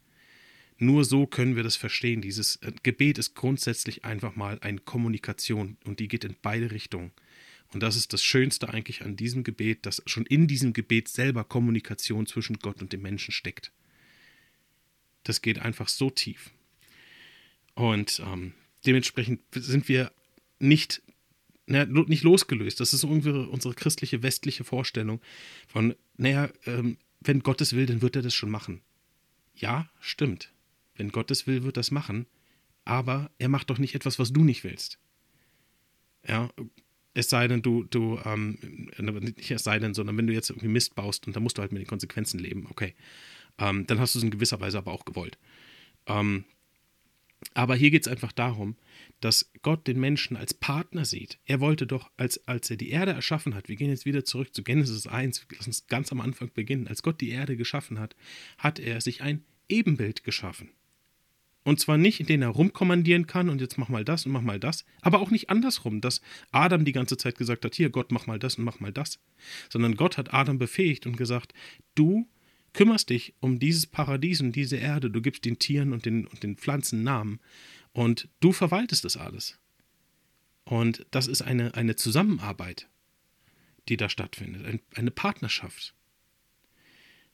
Nur 0.78 1.04
so 1.04 1.26
können 1.26 1.56
wir 1.56 1.62
das 1.62 1.76
verstehen. 1.76 2.20
Dieses 2.20 2.56
äh, 2.56 2.72
Gebet 2.82 3.18
ist 3.18 3.34
grundsätzlich 3.34 4.04
einfach 4.04 4.36
mal 4.36 4.58
eine 4.60 4.80
Kommunikation 4.80 5.76
und 5.84 6.00
die 6.00 6.08
geht 6.08 6.24
in 6.24 6.36
beide 6.40 6.70
Richtungen. 6.70 7.12
Und 7.72 7.82
das 7.82 7.96
ist 7.96 8.12
das 8.12 8.22
Schönste 8.22 8.68
eigentlich 8.68 9.02
an 9.02 9.16
diesem 9.16 9.42
Gebet, 9.42 9.86
dass 9.86 10.02
schon 10.06 10.26
in 10.26 10.46
diesem 10.46 10.72
Gebet 10.72 11.08
selber 11.08 11.44
Kommunikation 11.44 12.26
zwischen 12.26 12.58
Gott 12.58 12.80
und 12.80 12.92
dem 12.92 13.02
Menschen 13.02 13.32
steckt. 13.32 13.72
Das 15.24 15.42
geht 15.42 15.58
einfach 15.58 15.88
so 15.88 16.10
tief. 16.10 16.50
Und 17.74 18.22
ähm, 18.24 18.52
dementsprechend 18.86 19.40
sind 19.52 19.88
wir 19.88 20.12
nicht, 20.60 21.02
na, 21.66 21.84
nicht 21.84 22.22
losgelöst. 22.22 22.78
Das 22.78 22.92
ist 22.94 23.02
irgendwie 23.02 23.30
unsere 23.30 23.74
christliche 23.74 24.22
westliche 24.22 24.64
Vorstellung 24.64 25.20
von, 25.66 25.96
naja, 26.16 26.50
ähm, 26.66 26.98
wenn 27.20 27.40
Gottes 27.40 27.74
will, 27.74 27.86
dann 27.86 28.02
wird 28.02 28.16
er 28.16 28.22
das 28.22 28.34
schon 28.34 28.50
machen. 28.50 28.82
Ja, 29.56 29.90
stimmt. 30.00 30.53
Wenn 30.96 31.10
Gottes 31.10 31.46
will, 31.46 31.64
wird 31.64 31.76
das 31.76 31.90
machen. 31.90 32.26
Aber 32.84 33.30
er 33.38 33.48
macht 33.48 33.70
doch 33.70 33.78
nicht 33.78 33.94
etwas, 33.94 34.18
was 34.18 34.32
du 34.32 34.44
nicht 34.44 34.64
willst. 34.64 34.98
Ja, 36.26 36.50
es 37.14 37.30
sei 37.30 37.48
denn, 37.48 37.62
du, 37.62 37.84
du, 37.84 38.18
ähm, 38.24 38.58
nicht 38.98 39.50
es 39.50 39.64
sei 39.64 39.78
denn, 39.78 39.94
sondern 39.94 40.16
wenn 40.16 40.26
du 40.26 40.32
jetzt 40.32 40.50
irgendwie 40.50 40.68
Mist 40.68 40.94
baust 40.94 41.26
und 41.26 41.34
dann 41.34 41.42
musst 41.42 41.58
du 41.58 41.62
halt 41.62 41.72
mit 41.72 41.80
den 41.80 41.88
Konsequenzen 41.88 42.40
leben, 42.40 42.66
okay. 42.70 42.94
Ähm, 43.58 43.86
dann 43.86 44.00
hast 44.00 44.14
du 44.14 44.18
es 44.18 44.24
in 44.24 44.30
gewisser 44.30 44.60
Weise 44.60 44.78
aber 44.78 44.92
auch 44.92 45.04
gewollt. 45.04 45.38
Ähm, 46.06 46.44
aber 47.52 47.76
hier 47.76 47.90
geht 47.90 48.06
es 48.06 48.08
einfach 48.08 48.32
darum, 48.32 48.76
dass 49.20 49.50
Gott 49.62 49.86
den 49.86 50.00
Menschen 50.00 50.36
als 50.36 50.54
Partner 50.54 51.04
sieht. 51.04 51.38
Er 51.44 51.60
wollte 51.60 51.86
doch, 51.86 52.10
als, 52.16 52.46
als 52.48 52.70
er 52.70 52.76
die 52.76 52.90
Erde 52.90 53.12
erschaffen 53.12 53.54
hat, 53.54 53.68
wir 53.68 53.76
gehen 53.76 53.90
jetzt 53.90 54.06
wieder 54.06 54.24
zurück 54.24 54.54
zu 54.54 54.62
Genesis 54.62 55.06
1, 55.06 55.46
lass 55.56 55.66
uns 55.66 55.86
ganz 55.86 56.10
am 56.10 56.20
Anfang 56.20 56.50
beginnen. 56.52 56.88
Als 56.88 57.02
Gott 57.02 57.20
die 57.20 57.30
Erde 57.30 57.56
geschaffen 57.56 57.98
hat, 57.98 58.16
hat 58.58 58.78
er 58.78 59.00
sich 59.00 59.22
ein 59.22 59.44
Ebenbild 59.68 60.24
geschaffen. 60.24 60.70
Und 61.64 61.80
zwar 61.80 61.96
nicht, 61.96 62.20
in 62.20 62.26
denen 62.26 62.42
er 62.42 62.50
rumkommandieren 62.50 63.26
kann 63.26 63.48
und 63.48 63.60
jetzt 63.60 63.78
mach 63.78 63.88
mal 63.88 64.04
das 64.04 64.26
und 64.26 64.32
mach 64.32 64.42
mal 64.42 64.60
das, 64.60 64.84
aber 65.00 65.20
auch 65.20 65.30
nicht 65.30 65.48
andersrum, 65.48 66.02
dass 66.02 66.20
Adam 66.52 66.84
die 66.84 66.92
ganze 66.92 67.16
Zeit 67.16 67.38
gesagt 67.38 67.64
hat, 67.64 67.74
hier 67.74 67.88
Gott, 67.88 68.12
mach 68.12 68.26
mal 68.26 68.38
das 68.38 68.56
und 68.56 68.64
mach 68.64 68.80
mal 68.80 68.92
das, 68.92 69.18
sondern 69.70 69.96
Gott 69.96 70.18
hat 70.18 70.34
Adam 70.34 70.58
befähigt 70.58 71.06
und 71.06 71.16
gesagt, 71.16 71.54
du 71.94 72.28
kümmerst 72.74 73.08
dich 73.08 73.34
um 73.40 73.58
dieses 73.58 73.86
Paradies 73.86 74.42
und 74.42 74.52
diese 74.52 74.76
Erde, 74.76 75.10
du 75.10 75.22
gibst 75.22 75.46
den 75.46 75.58
Tieren 75.58 75.94
und 75.94 76.04
den, 76.04 76.26
und 76.26 76.42
den 76.42 76.56
Pflanzen 76.56 77.02
Namen 77.02 77.40
und 77.92 78.28
du 78.40 78.52
verwaltest 78.52 79.06
das 79.06 79.16
alles. 79.16 79.58
Und 80.64 81.06
das 81.10 81.28
ist 81.28 81.40
eine, 81.40 81.74
eine 81.74 81.96
Zusammenarbeit, 81.96 82.88
die 83.88 83.96
da 83.96 84.10
stattfindet, 84.10 84.66
ein, 84.66 84.80
eine 84.94 85.10
Partnerschaft. 85.10 85.94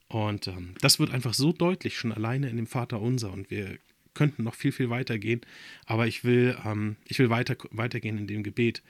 Und 0.08 0.48
ähm, 0.48 0.74
das 0.80 0.98
wird 0.98 1.10
einfach 1.10 1.34
so 1.34 1.52
deutlich 1.52 1.96
schon 1.96 2.12
alleine 2.12 2.48
in 2.48 2.56
dem 2.56 2.66
Vater 2.66 3.00
unser 3.00 3.32
und 3.32 3.50
wir 3.50 3.78
könnten 4.14 4.44
noch 4.44 4.54
viel, 4.54 4.72
viel 4.72 4.90
weiter 4.90 5.18
gehen. 5.18 5.40
Aber 5.86 6.06
ich 6.06 6.24
will, 6.24 6.56
ähm, 6.64 6.96
ich 7.06 7.18
will 7.18 7.30
weiter, 7.30 7.56
weitergehen 7.70 8.18
in 8.18 8.26
dem 8.26 8.42
Gebet, 8.42 8.82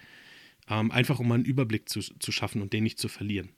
ähm, 0.68 0.90
einfach 0.90 1.18
um 1.18 1.30
einen 1.32 1.44
Überblick 1.44 1.88
zu, 1.88 2.00
zu 2.00 2.32
schaffen 2.32 2.62
und 2.62 2.72
den 2.72 2.84
nicht 2.84 2.98
zu 2.98 3.08
verlieren. 3.08 3.50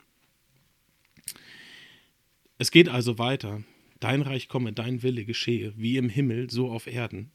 Es 2.57 2.71
geht 2.71 2.89
also 2.89 3.17
weiter. 3.17 3.63
Dein 3.99 4.21
Reich 4.21 4.47
komme, 4.47 4.73
dein 4.73 5.01
Wille 5.01 5.25
geschehe, 5.25 5.73
wie 5.77 5.97
im 5.97 6.09
Himmel, 6.09 6.49
so 6.49 6.69
auf 6.69 6.87
Erden. 6.87 7.31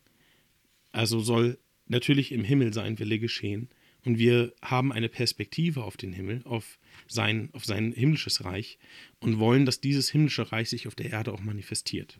Also 0.92 1.20
soll 1.20 1.58
natürlich 1.86 2.32
im 2.32 2.44
Himmel 2.44 2.72
sein 2.72 2.98
Wille 2.98 3.18
geschehen 3.18 3.68
und 4.04 4.18
wir 4.18 4.54
haben 4.62 4.92
eine 4.92 5.08
Perspektive 5.08 5.82
auf 5.82 5.96
den 5.96 6.12
Himmel, 6.12 6.42
auf 6.44 6.78
sein, 7.08 7.50
auf 7.52 7.64
sein 7.64 7.92
himmlisches 7.92 8.44
Reich 8.44 8.78
und 9.20 9.38
wollen, 9.38 9.66
dass 9.66 9.80
dieses 9.80 10.10
himmlische 10.10 10.52
Reich 10.52 10.70
sich 10.70 10.86
auf 10.86 10.94
der 10.94 11.10
Erde 11.10 11.32
auch 11.32 11.40
manifestiert. 11.42 12.18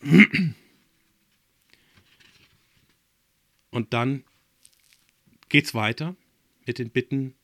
Und 3.74 3.92
dann 3.92 4.22
geht 5.48 5.64
es 5.64 5.74
weiter 5.74 6.14
mit 6.64 6.78
den 6.78 6.90
Bitten 6.90 7.34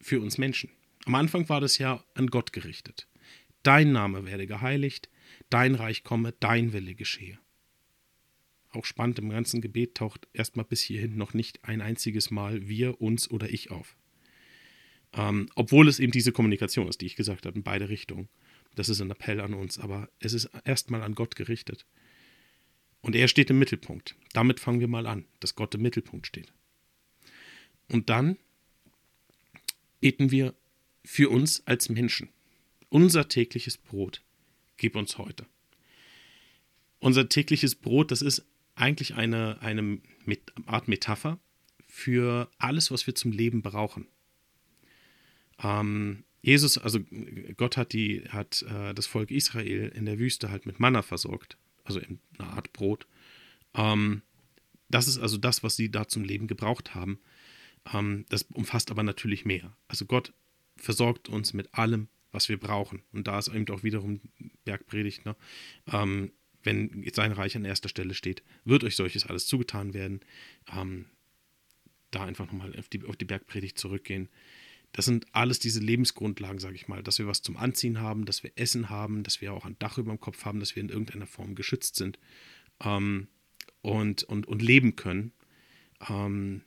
für 0.00 0.20
uns 0.20 0.36
Menschen. 0.36 0.68
Am 1.04 1.14
Anfang 1.14 1.48
war 1.48 1.60
das 1.60 1.78
ja 1.78 2.04
an 2.14 2.26
Gott 2.26 2.52
gerichtet. 2.52 3.06
Dein 3.62 3.92
Name 3.92 4.26
werde 4.26 4.48
geheiligt, 4.48 5.08
dein 5.48 5.76
Reich 5.76 6.02
komme, 6.02 6.34
dein 6.40 6.72
Wille 6.72 6.96
geschehe. 6.96 7.38
Auch 8.70 8.84
spannend, 8.84 9.20
im 9.20 9.30
ganzen 9.30 9.60
Gebet 9.60 9.94
taucht 9.94 10.26
erstmal 10.32 10.64
bis 10.64 10.80
hierhin 10.80 11.16
noch 11.16 11.34
nicht 11.34 11.64
ein 11.64 11.82
einziges 11.82 12.32
Mal 12.32 12.66
wir, 12.66 13.00
uns 13.00 13.30
oder 13.30 13.48
ich 13.48 13.70
auf. 13.70 13.96
Ähm, 15.12 15.48
obwohl 15.54 15.86
es 15.86 16.00
eben 16.00 16.10
diese 16.10 16.32
Kommunikation 16.32 16.88
ist, 16.88 17.00
die 17.00 17.06
ich 17.06 17.14
gesagt 17.14 17.46
habe, 17.46 17.56
in 17.56 17.62
beide 17.62 17.88
Richtungen. 17.88 18.28
Das 18.74 18.88
ist 18.88 19.00
ein 19.00 19.10
Appell 19.12 19.40
an 19.40 19.54
uns, 19.54 19.78
aber 19.78 20.08
es 20.18 20.32
ist 20.32 20.50
erstmal 20.64 21.02
an 21.02 21.14
Gott 21.14 21.36
gerichtet. 21.36 21.86
Und 23.02 23.16
er 23.16 23.28
steht 23.28 23.50
im 23.50 23.58
Mittelpunkt. 23.58 24.14
Damit 24.32 24.60
fangen 24.60 24.80
wir 24.80 24.88
mal 24.88 25.06
an, 25.06 25.24
dass 25.40 25.54
Gott 25.54 25.74
im 25.74 25.82
Mittelpunkt 25.82 26.26
steht. 26.26 26.52
Und 27.88 28.10
dann 28.10 28.36
beten 30.00 30.30
wir 30.30 30.54
für 31.04 31.30
uns 31.30 31.66
als 31.66 31.88
Menschen. 31.88 32.28
Unser 32.88 33.28
tägliches 33.28 33.78
Brot 33.78 34.22
gib 34.76 34.96
uns 34.96 35.18
heute. 35.18 35.46
Unser 36.98 37.28
tägliches 37.28 37.74
Brot, 37.74 38.10
das 38.10 38.22
ist 38.22 38.44
eigentlich 38.74 39.14
eine, 39.14 39.60
eine 39.60 40.00
Art 40.66 40.88
Metapher 40.88 41.38
für 41.88 42.50
alles, 42.58 42.90
was 42.90 43.06
wir 43.06 43.14
zum 43.14 43.32
Leben 43.32 43.62
brauchen. 43.62 44.06
Ähm, 45.62 46.24
Jesus, 46.42 46.78
also 46.78 47.00
Gott 47.56 47.76
hat, 47.76 47.92
die, 47.92 48.22
hat 48.28 48.62
äh, 48.62 48.94
das 48.94 49.06
Volk 49.06 49.30
Israel 49.30 49.92
in 49.94 50.06
der 50.06 50.18
Wüste 50.18 50.50
halt 50.50 50.66
mit 50.66 50.80
Manna 50.80 51.02
versorgt, 51.02 51.58
also 51.90 52.00
in 52.00 52.20
einer 52.38 52.52
Art 52.52 52.72
Brot. 52.72 53.06
Ähm, 53.74 54.22
das 54.88 55.08
ist 55.08 55.18
also 55.18 55.36
das, 55.36 55.62
was 55.62 55.76
sie 55.76 55.90
da 55.90 56.08
zum 56.08 56.24
Leben 56.24 56.46
gebraucht 56.46 56.94
haben. 56.94 57.18
Ähm, 57.92 58.24
das 58.28 58.42
umfasst 58.42 58.90
aber 58.90 59.02
natürlich 59.02 59.44
mehr. 59.44 59.76
Also 59.88 60.04
Gott 60.06 60.32
versorgt 60.76 61.28
uns 61.28 61.52
mit 61.52 61.74
allem, 61.74 62.08
was 62.32 62.48
wir 62.48 62.58
brauchen. 62.58 63.02
Und 63.12 63.26
da 63.26 63.38
ist 63.38 63.48
eben 63.48 63.68
auch 63.70 63.82
wiederum 63.82 64.20
Bergpredigt, 64.64 65.24
ne? 65.24 65.36
ähm, 65.92 66.32
wenn 66.62 67.08
sein 67.14 67.32
Reich 67.32 67.56
an 67.56 67.64
erster 67.64 67.88
Stelle 67.88 68.14
steht, 68.14 68.42
wird 68.64 68.84
euch 68.84 68.94
solches 68.94 69.26
alles 69.26 69.46
zugetan 69.46 69.94
werden. 69.94 70.20
Ähm, 70.74 71.06
da 72.10 72.24
einfach 72.24 72.46
nochmal 72.46 72.76
auf 72.78 72.88
die, 72.88 73.04
auf 73.04 73.16
die 73.16 73.24
Bergpredigt 73.24 73.78
zurückgehen. 73.78 74.28
Das 74.92 75.04
sind 75.04 75.26
alles 75.32 75.60
diese 75.60 75.80
Lebensgrundlagen, 75.80 76.58
sage 76.58 76.74
ich 76.74 76.88
mal, 76.88 77.02
dass 77.02 77.18
wir 77.18 77.26
was 77.26 77.42
zum 77.42 77.56
Anziehen 77.56 78.00
haben, 78.00 78.24
dass 78.24 78.42
wir 78.42 78.50
Essen 78.56 78.90
haben, 78.90 79.22
dass 79.22 79.40
wir 79.40 79.52
auch 79.52 79.64
ein 79.64 79.78
Dach 79.78 79.98
über 79.98 80.10
dem 80.10 80.20
Kopf 80.20 80.44
haben, 80.44 80.58
dass 80.58 80.74
wir 80.74 80.82
in 80.82 80.88
irgendeiner 80.88 81.26
Form 81.26 81.54
geschützt 81.54 81.96
sind 81.96 82.18
ähm, 82.82 83.28
und, 83.82 84.24
und, 84.24 84.48
und 84.48 84.62
leben 84.62 84.96
können. 84.96 85.32
Ähm, 86.08 86.62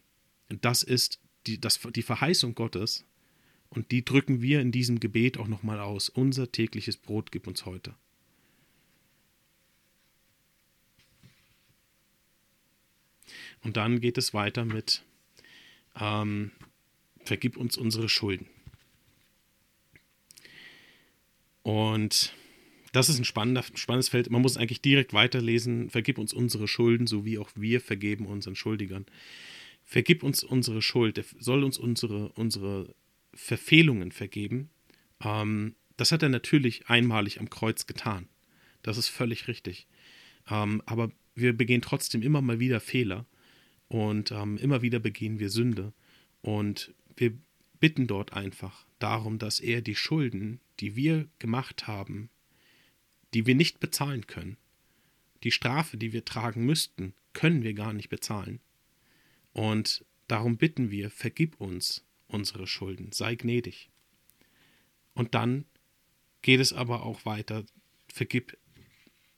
das 0.62 0.84
ist 0.84 1.20
die, 1.48 1.60
das, 1.60 1.80
die 1.94 2.02
Verheißung 2.02 2.56
Gottes 2.56 3.06
und 3.70 3.92
die 3.92 4.06
drücken 4.06 4.42
wir 4.42 4.62
in 4.62 4.72
diesem 4.72 5.00
Gebet 5.00 5.38
auch 5.38 5.48
nochmal 5.48 5.80
aus. 5.80 6.08
Unser 6.08 6.52
tägliches 6.52 6.96
Brot 6.96 7.32
gib 7.32 7.48
uns 7.48 7.66
heute. 7.66 7.96
Und 13.64 13.78
dann 13.78 14.00
geht 14.00 14.18
es 14.18 14.34
weiter 14.34 14.66
mit 14.66 15.04
ähm, 16.00 16.52
Vergib 17.24 17.58
uns 17.58 17.78
unsere 17.78 18.10
Schulden. 18.10 18.48
Und 21.64 22.34
das 22.92 23.10
ist 23.10 23.18
ein 23.18 23.26
spannendes 23.26 24.10
Feld. 24.10 24.30
Man 24.30 24.42
muss 24.42 24.58
eigentlich 24.58 24.82
direkt 24.82 25.14
weiterlesen. 25.14 25.90
Vergib 25.90 26.20
uns 26.20 26.34
unsere 26.34 26.68
Schulden, 26.68 27.08
so 27.08 27.26
wie 27.26 27.40
auch 27.40 27.50
wir 27.56 27.82
vergeben 27.82 28.28
unseren 28.28 28.56
Schuldigern. 28.56 29.06
Vergib 29.84 30.24
uns 30.24 30.44
unsere 30.44 30.82
Schuld. 30.82 31.18
Er 31.18 31.26
soll 31.40 31.64
uns 31.64 31.78
unsere, 31.78 32.30
unsere 32.34 32.94
Verfehlungen 33.34 34.12
vergeben. 34.12 34.70
Ähm, 35.24 35.76
das 35.98 36.12
hat 36.12 36.24
er 36.24 36.30
natürlich 36.30 36.88
einmalig 36.88 37.40
am 37.40 37.50
Kreuz 37.50 37.88
getan. 37.88 38.28
Das 38.84 38.98
ist 38.98 39.08
völlig 39.08 39.48
richtig. 39.48 39.88
Ähm, 40.50 40.82
aber 40.86 41.12
wir 41.36 41.54
begehen 41.54 41.82
trotzdem 41.82 42.22
immer 42.22 42.42
mal 42.42 42.60
wieder 42.60 42.80
Fehler 42.80 43.26
und 43.88 44.32
ähm, 44.32 44.58
immer 44.58 44.82
wieder 44.82 45.00
begehen 45.00 45.40
wir 45.40 45.50
Sünde. 45.50 45.94
Und 46.42 46.94
wir 47.16 47.38
bitten 47.80 48.08
dort 48.08 48.34
einfach 48.34 48.86
darum, 49.00 49.40
dass 49.40 49.60
er 49.60 49.82
die 49.82 49.96
Schulden, 49.96 50.60
die 50.80 50.96
wir 50.96 51.28
gemacht 51.40 51.88
haben, 51.88 52.30
die 53.34 53.46
wir 53.46 53.56
nicht 53.56 53.80
bezahlen 53.80 54.28
können, 54.28 54.58
die 55.44 55.52
Strafe, 55.52 55.98
die 55.98 56.14
wir 56.14 56.24
tragen 56.24 56.66
müssten, 56.66 57.14
können 57.34 57.64
wir 57.64 57.74
gar 57.74 57.94
nicht 57.94 58.10
bezahlen. 58.10 58.60
Und 59.52 60.06
darum 60.28 60.58
bitten 60.58 60.92
wir, 60.92 61.10
vergib 61.10 61.60
uns 61.60 62.06
unsere 62.28 62.68
Schulden, 62.68 63.12
sei 63.12 63.36
gnädig. 63.36 63.90
Und 65.14 65.36
dann 65.36 65.66
geht 66.42 66.60
es 66.60 66.74
aber 66.74 67.04
auch 67.04 67.26
weiter, 67.26 67.66
vergib, 68.08 68.58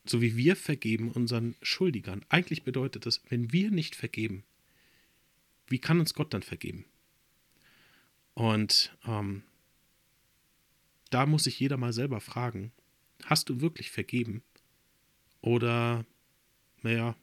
so 0.05 0.21
wie 0.21 0.37
wir 0.37 0.55
vergeben 0.55 1.11
unseren 1.11 1.55
Schuldigern. 1.61 2.23
Eigentlich 2.29 2.63
bedeutet 2.63 3.05
das, 3.05 3.21
wenn 3.29 3.51
wir 3.51 3.71
nicht 3.71 3.95
vergeben, 3.95 4.43
wie 5.67 5.79
kann 5.79 5.99
uns 5.99 6.13
Gott 6.13 6.33
dann 6.33 6.43
vergeben? 6.43 6.85
Und 8.35 8.95
ähm, 9.07 9.43
da 11.09 11.25
muss 11.25 11.45
sich 11.45 11.59
jeder 11.59 11.77
mal 11.77 11.93
selber 11.93 12.19
fragen, 12.19 12.71
hast 13.23 13.49
du 13.49 13.61
wirklich 13.61 13.89
vergeben? 13.89 14.43
Oder, 15.41 16.05
naja, 16.81 17.15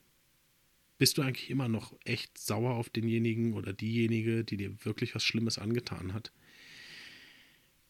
bist 0.99 1.19
du 1.19 1.23
eigentlich 1.23 1.51
immer 1.51 1.69
noch 1.69 1.95
echt 2.05 2.39
sauer 2.39 2.75
auf 2.75 2.89
denjenigen 2.89 3.53
oder 3.55 3.73
diejenige, 3.73 4.45
die 4.45 4.57
dir 4.57 4.85
wirklich 4.85 5.15
was 5.15 5.25
Schlimmes 5.25 5.59
angetan 5.59 6.15
hat? 6.15 6.33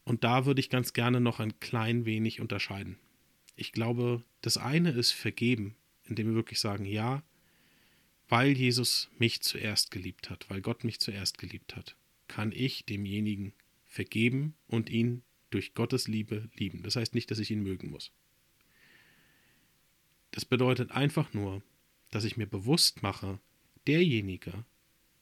Und 0.05 0.25
da 0.25 0.47
würde 0.47 0.61
ich 0.61 0.71
ganz 0.71 0.93
gerne 0.93 1.21
noch 1.21 1.39
ein 1.39 1.61
klein 1.61 2.05
wenig 2.05 2.41
unterscheiden. 2.41 2.99
Ich 3.55 3.73
glaube, 3.73 4.25
das 4.41 4.57
eine 4.57 4.91
ist 4.91 5.13
vergeben, 5.13 5.77
indem 6.05 6.29
wir 6.29 6.35
wirklich 6.35 6.59
sagen, 6.59 6.85
ja, 6.85 7.23
weil 8.29 8.53
Jesus 8.53 9.11
mich 9.19 9.43
zuerst 9.43 9.91
geliebt 9.91 10.31
hat, 10.31 10.49
weil 10.51 10.61
Gott 10.61 10.83
mich 10.83 10.99
zuerst 10.99 11.39
geliebt 11.39 11.77
hat, 11.77 11.97
kann 12.33 12.51
ich 12.51 12.87
demjenigen 12.87 13.53
vergeben 13.85 14.55
und 14.67 14.89
ihn 14.89 15.23
durch 15.51 15.75
Gottes 15.75 16.09
Liebe 16.09 16.49
lieben. 16.55 16.83
Das 16.83 16.97
heißt 16.97 17.15
nicht, 17.15 17.31
dass 17.31 17.39
ich 17.39 17.51
ihn 17.51 17.63
mögen 17.63 17.91
muss. 17.91 18.11
Das 20.31 20.47
bedeutet 20.47 20.93
einfach 20.93 21.35
nur, 21.35 21.63
dass 22.11 22.25
ich 22.25 22.39
mir 22.39 22.47
bewusst 22.47 23.03
mache, 23.03 23.39
derjenige 23.87 24.65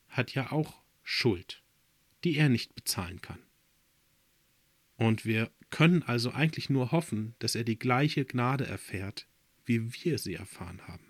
hat 0.08 0.34
ja 0.34 0.52
auch 0.52 0.82
Schuld, 1.02 1.64
die 2.22 2.36
er 2.36 2.48
nicht 2.48 2.76
bezahlen 2.76 3.20
kann. 3.20 3.40
Und 4.96 5.24
wir 5.24 5.50
können 5.70 6.04
also 6.04 6.30
eigentlich 6.30 6.70
nur 6.70 6.92
hoffen, 6.92 7.34
dass 7.40 7.56
er 7.56 7.64
die 7.64 7.78
gleiche 7.78 8.24
Gnade 8.24 8.68
erfährt, 8.68 9.26
wie 9.64 9.92
wir 9.94 10.18
sie 10.18 10.34
erfahren 10.34 10.86
haben. 10.86 11.06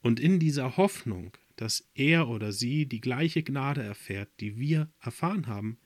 Und 0.00 0.18
in 0.18 0.38
dieser 0.38 0.78
Hoffnung, 0.78 1.36
dass 1.58 1.90
er 1.94 2.28
oder 2.28 2.52
sie 2.52 2.86
die 2.86 3.00
gleiche 3.00 3.42
Gnade 3.42 3.82
erfährt, 3.82 4.30
die 4.38 4.58
wir 4.58 4.92
erfahren 5.00 5.48
haben, 5.48 5.78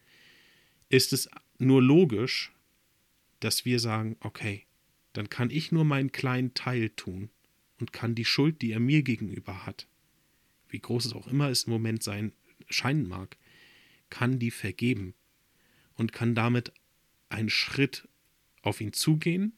ist 0.90 1.14
es 1.14 1.30
nur 1.58 1.82
logisch, 1.82 2.52
dass 3.40 3.64
wir 3.64 3.80
sagen, 3.80 4.16
okay, 4.20 4.66
dann 5.14 5.30
kann 5.30 5.48
ich 5.48 5.72
nur 5.72 5.84
meinen 5.84 6.12
kleinen 6.12 6.52
Teil 6.52 6.90
tun 6.90 7.30
und 7.80 7.90
kann 7.90 8.14
die 8.14 8.26
Schuld, 8.26 8.60
die 8.60 8.72
er 8.72 8.80
mir 8.80 9.02
gegenüber 9.02 9.64
hat, 9.64 9.88
wie 10.68 10.78
groß 10.78 11.06
es 11.06 11.14
auch 11.14 11.26
immer 11.26 11.48
es 11.48 11.64
im 11.64 11.72
Moment 11.72 12.02
sein 12.02 12.32
scheinen 12.68 13.08
mag, 13.08 13.38
kann 14.10 14.38
die 14.38 14.50
vergeben 14.50 15.14
und 15.94 16.12
kann 16.12 16.34
damit 16.34 16.72
einen 17.30 17.48
Schritt 17.48 18.08
auf 18.60 18.82
ihn 18.82 18.92
zugehen, 18.92 19.56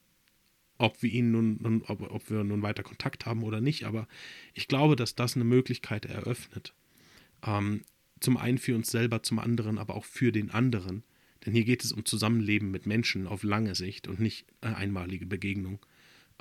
ob 0.78 1.02
wir 1.02 1.10
ihn 1.10 1.30
nun, 1.30 1.58
nun 1.60 1.82
ob, 1.86 2.00
ob 2.10 2.30
wir 2.30 2.44
nun 2.44 2.62
weiter 2.62 2.82
Kontakt 2.82 3.26
haben 3.26 3.42
oder 3.42 3.60
nicht, 3.60 3.84
aber 3.84 4.08
ich 4.54 4.68
glaube, 4.68 4.96
dass 4.96 5.14
das 5.14 5.34
eine 5.36 5.44
Möglichkeit 5.44 6.06
eröffnet. 6.06 6.74
Ähm, 7.46 7.82
zum 8.20 8.36
einen 8.36 8.58
für 8.58 8.74
uns 8.74 8.90
selber, 8.90 9.22
zum 9.22 9.38
anderen 9.38 9.78
aber 9.78 9.94
auch 9.94 10.04
für 10.04 10.32
den 10.32 10.50
anderen. 10.50 11.04
Denn 11.44 11.52
hier 11.52 11.64
geht 11.64 11.84
es 11.84 11.92
um 11.92 12.04
Zusammenleben 12.04 12.70
mit 12.70 12.86
Menschen 12.86 13.26
auf 13.26 13.42
lange 13.42 13.74
Sicht 13.74 14.08
und 14.08 14.18
nicht 14.18 14.46
eine 14.60 14.76
einmalige 14.76 15.26
Begegnung. 15.26 15.78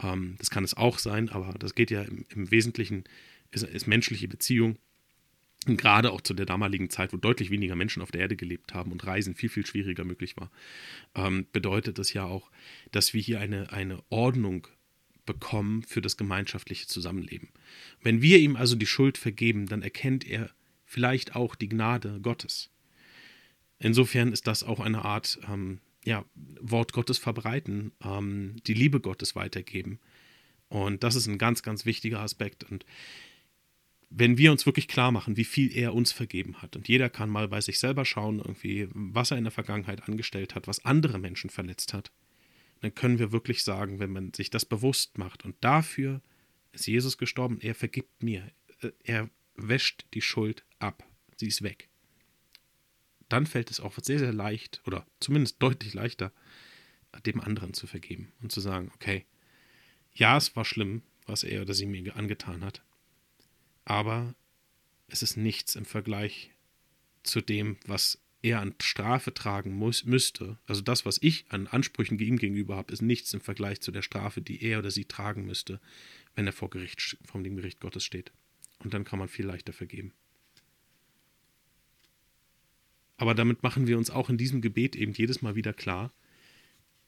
Ähm, 0.01 0.35
das 0.39 0.49
kann 0.49 0.63
es 0.63 0.75
auch 0.75 0.97
sein, 0.97 1.29
aber 1.29 1.53
das 1.59 1.75
geht 1.75 1.91
ja 1.91 2.01
im, 2.03 2.25
im 2.29 2.51
Wesentlichen, 2.51 3.03
ist, 3.51 3.63
ist 3.63 3.87
menschliche 3.87 4.27
Beziehung. 4.27 4.77
Gerade 5.65 6.11
auch 6.11 6.21
zu 6.21 6.33
der 6.33 6.45
damaligen 6.45 6.89
Zeit, 6.89 7.13
wo 7.13 7.17
deutlich 7.17 7.49
weniger 7.49 7.75
Menschen 7.75 8.01
auf 8.01 8.11
der 8.11 8.21
Erde 8.21 8.35
gelebt 8.35 8.73
haben 8.73 8.91
und 8.91 9.05
Reisen 9.05 9.35
viel, 9.35 9.49
viel 9.49 9.65
schwieriger 9.65 10.03
möglich 10.03 10.35
war, 10.37 10.51
ähm, 11.15 11.45
bedeutet 11.51 11.97
das 11.97 12.13
ja 12.13 12.25
auch, 12.25 12.51
dass 12.91 13.13
wir 13.13 13.21
hier 13.21 13.39
eine, 13.39 13.71
eine 13.71 14.03
Ordnung 14.09 14.67
bekommen 15.25 15.83
für 15.83 16.01
das 16.01 16.17
gemeinschaftliche 16.17 16.87
Zusammenleben. 16.87 17.49
Wenn 18.01 18.21
wir 18.21 18.39
ihm 18.39 18.55
also 18.55 18.75
die 18.75 18.85
Schuld 18.85 19.17
vergeben, 19.17 19.67
dann 19.67 19.81
erkennt 19.81 20.27
er 20.27 20.49
vielleicht 20.85 21.35
auch 21.35 21.55
die 21.55 21.69
Gnade 21.69 22.19
Gottes. 22.21 22.69
Insofern 23.79 24.31
ist 24.31 24.47
das 24.47 24.63
auch 24.63 24.79
eine 24.79 25.05
Art 25.05 25.39
ähm, 25.49 25.79
ja, 26.05 26.25
Wort 26.59 26.93
Gottes 26.93 27.17
verbreiten, 27.17 27.91
ähm, 28.03 28.57
die 28.67 28.73
Liebe 28.73 28.99
Gottes 28.99 29.35
weitergeben. 29.35 29.99
Und 30.69 31.03
das 31.03 31.15
ist 31.15 31.27
ein 31.27 31.37
ganz, 31.37 31.63
ganz 31.63 31.85
wichtiger 31.85 32.19
Aspekt. 32.19 32.63
Und 32.63 32.85
wenn 34.15 34.37
wir 34.37 34.51
uns 34.51 34.65
wirklich 34.67 34.87
klar 34.87 35.11
machen, 35.11 35.37
wie 35.37 35.43
viel 35.43 35.75
er 35.75 35.95
uns 35.95 36.11
vergeben 36.11 36.61
hat, 36.61 36.75
und 36.75 36.87
jeder 36.87 37.09
kann 37.09 37.29
mal 37.29 37.47
bei 37.47 37.61
sich 37.61 37.79
selber 37.79 38.05
schauen, 38.05 38.37
irgendwie, 38.37 38.87
was 38.93 39.31
er 39.31 39.37
in 39.37 39.43
der 39.43 39.51
Vergangenheit 39.51 40.07
angestellt 40.07 40.53
hat, 40.53 40.67
was 40.67 40.85
andere 40.85 41.17
Menschen 41.17 41.49
verletzt 41.49 41.93
hat, 41.93 42.11
dann 42.81 42.93
können 42.93 43.17
wir 43.17 43.31
wirklich 43.31 43.63
sagen, 43.63 43.99
wenn 43.99 44.11
man 44.11 44.33
sich 44.33 44.51
das 44.51 44.65
bewusst 44.65 45.17
macht, 45.17 45.45
und 45.45 45.55
dafür 45.61 46.21
ist 46.73 46.85
Jesus 46.85 47.17
gestorben, 47.17 47.59
er 47.61 47.73
vergibt 47.73 48.21
mir, 48.21 48.51
er 49.03 49.29
wäscht 49.55 50.05
die 50.13 50.21
Schuld 50.21 50.63
ab, 50.77 51.03
sie 51.37 51.47
ist 51.47 51.63
weg. 51.63 51.89
Dann 53.29 53.47
fällt 53.47 53.71
es 53.71 53.79
auch 53.79 53.97
sehr, 53.99 54.19
sehr 54.19 54.33
leicht, 54.33 54.81
oder 54.85 55.07
zumindest 55.19 55.61
deutlich 55.61 55.95
leichter, 55.95 56.31
dem 57.25 57.41
anderen 57.41 57.73
zu 57.73 57.87
vergeben 57.87 58.31
und 58.41 58.51
zu 58.51 58.59
sagen, 58.59 58.91
okay, 58.93 59.25
ja, 60.13 60.37
es 60.37 60.55
war 60.55 60.65
schlimm, 60.65 61.01
was 61.25 61.43
er 61.43 61.63
oder 61.63 61.73
sie 61.73 61.87
mir 61.87 62.15
angetan 62.15 62.63
hat, 62.63 62.83
aber 63.85 64.35
es 65.07 65.21
ist 65.21 65.37
nichts 65.37 65.75
im 65.75 65.85
Vergleich 65.85 66.51
zu 67.23 67.41
dem, 67.41 67.77
was 67.85 68.19
er 68.41 68.59
an 68.59 68.75
Strafe 68.81 69.33
tragen 69.33 69.73
muss, 69.73 70.03
müsste. 70.03 70.57
Also 70.65 70.81
das, 70.81 71.05
was 71.05 71.17
ich 71.21 71.45
an 71.49 71.67
Ansprüchen 71.67 72.19
ihm 72.19 72.37
gegenüber 72.37 72.75
habe, 72.75 72.91
ist 72.91 73.01
nichts 73.01 73.33
im 73.33 73.41
Vergleich 73.41 73.79
zu 73.79 73.91
der 73.91 74.01
Strafe, 74.01 74.41
die 74.41 74.61
er 74.63 74.79
oder 74.79 74.91
sie 74.91 75.05
tragen 75.05 75.45
müsste, 75.45 75.79
wenn 76.35 76.45
er 76.45 76.53
vor 76.53 76.69
Gericht, 76.69 77.17
vor 77.23 77.41
dem 77.41 77.55
Gericht 77.55 77.79
Gottes 77.79 78.03
steht. 78.03 78.31
Und 78.79 78.93
dann 78.93 79.05
kann 79.05 79.19
man 79.19 79.29
viel 79.29 79.45
leichter 79.45 79.71
vergeben. 79.71 80.11
Aber 83.15 83.33
damit 83.33 83.63
machen 83.63 83.87
wir 83.87 83.97
uns 83.97 84.09
auch 84.09 84.29
in 84.29 84.37
diesem 84.37 84.61
Gebet 84.61 84.97
eben 84.97 85.13
jedes 85.13 85.41
Mal 85.41 85.55
wieder 85.55 85.71
klar, 85.71 86.11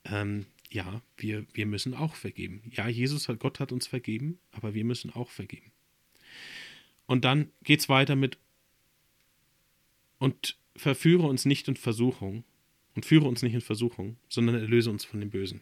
ähm, 0.06 0.46
ja, 0.70 1.02
wir, 1.18 1.46
wir 1.54 1.66
müssen 1.66 1.94
auch 1.94 2.16
vergeben. 2.16 2.62
Ja, 2.72 2.88
Jesus 2.88 3.28
hat, 3.28 3.40
Gott 3.40 3.60
hat 3.60 3.72
uns 3.72 3.88
vergeben, 3.88 4.40
aber 4.52 4.74
wir 4.74 4.86
müssen 4.86 5.10
auch 5.10 5.30
vergeben. 5.30 5.72
Und 7.08 7.26
dann 7.26 7.52
geht 7.64 7.82
es 7.82 7.90
weiter 7.90 8.16
mit 8.16 8.38
und 10.18 10.58
verführe 10.76 11.28
uns 11.28 11.46
nicht 11.46 11.68
in 11.68 11.76
Versuchung 11.76 12.44
und 12.96 13.06
führe 13.06 13.28
uns 13.28 13.42
nicht 13.42 13.54
in 13.54 13.62
Versuchung, 13.62 14.18
sondern 14.30 14.56
erlöse 14.56 14.90
uns 14.90 15.06
von 15.06 15.20
dem 15.20 15.30
Bösen. 15.30 15.62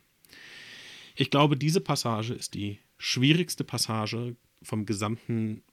Ich 1.15 1.29
glaube, 1.29 1.57
diese 1.57 1.81
Passage 1.81 2.33
ist 2.33 2.53
die 2.53 2.79
schwierigste 2.97 3.63
Passage 3.63 4.35
vom 4.61 4.85
gesamten 4.85 5.63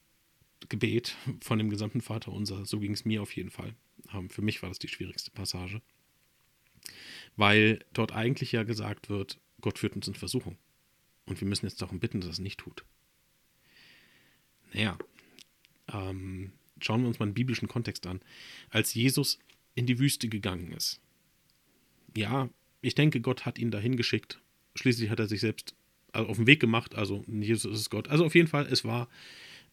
Gebet, 0.69 1.17
von 1.41 1.59
dem 1.59 1.71
gesamten 1.71 2.01
Vater 2.01 2.33
unser. 2.33 2.67
So 2.67 2.81
ging 2.81 2.93
es 2.93 3.05
mir 3.05 3.23
auf 3.23 3.35
jeden 3.35 3.51
Fall. 3.51 3.75
Ähm, 4.13 4.29
für 4.29 4.43
mich 4.43 4.63
war 4.63 4.69
das 4.69 4.79
die 4.79 4.89
schwierigste 4.89 5.31
Passage. 5.31 5.81
Weil 7.37 7.85
dort 7.93 8.13
eigentlich 8.13 8.53
ja 8.53 8.65
gesagt 8.65 9.09
wird, 9.09 9.39
Gott 9.61 9.79
führt 9.79 9.97
uns 9.97 10.09
in 10.09 10.15
Versuchung. 10.15 10.59
Und 11.27 11.41
wir 11.41 11.49
müssen 11.49 11.67
jetzt 11.67 11.81
darum 11.81 12.01
bitten, 12.01 12.21
dass 12.21 12.29
er 12.29 12.33
es 12.33 12.39
nicht 12.41 12.59
tut. 12.59 12.85
Naja, 14.73 14.99
ähm, 15.93 16.53
schauen 16.81 17.03
wir 17.03 17.09
uns 17.09 17.19
mal 17.19 17.27
einen 17.27 17.35
biblischen 17.35 17.69
Kontext 17.69 18.07
an. 18.07 18.21
Als 18.71 18.95
Jesus 18.95 19.39
in 19.75 19.87
die 19.87 19.99
Wüste 19.99 20.29
gegangen 20.29 20.73
ist. 20.73 21.01
Ja, 22.17 22.49
ich 22.83 22.95
denke, 22.95 23.21
Gott 23.21 23.47
hat 23.47 23.59
ihn 23.59 23.71
dahin 23.71 23.97
geschickt. 23.97 24.41
Schließlich 24.75 25.11
hat 25.11 25.21
er 25.21 25.29
sich 25.29 25.41
selbst 25.41 25.75
auf 26.13 26.37
den 26.37 26.47
Weg 26.47 26.61
gemacht. 26.61 26.95
Also 26.95 27.25
Jesus 27.29 27.79
ist 27.79 27.91
Gott. 27.91 28.09
Also 28.09 28.25
auf 28.25 28.35
jeden 28.35 28.49
Fall, 28.49 28.67
es 28.67 28.85
war 28.85 29.09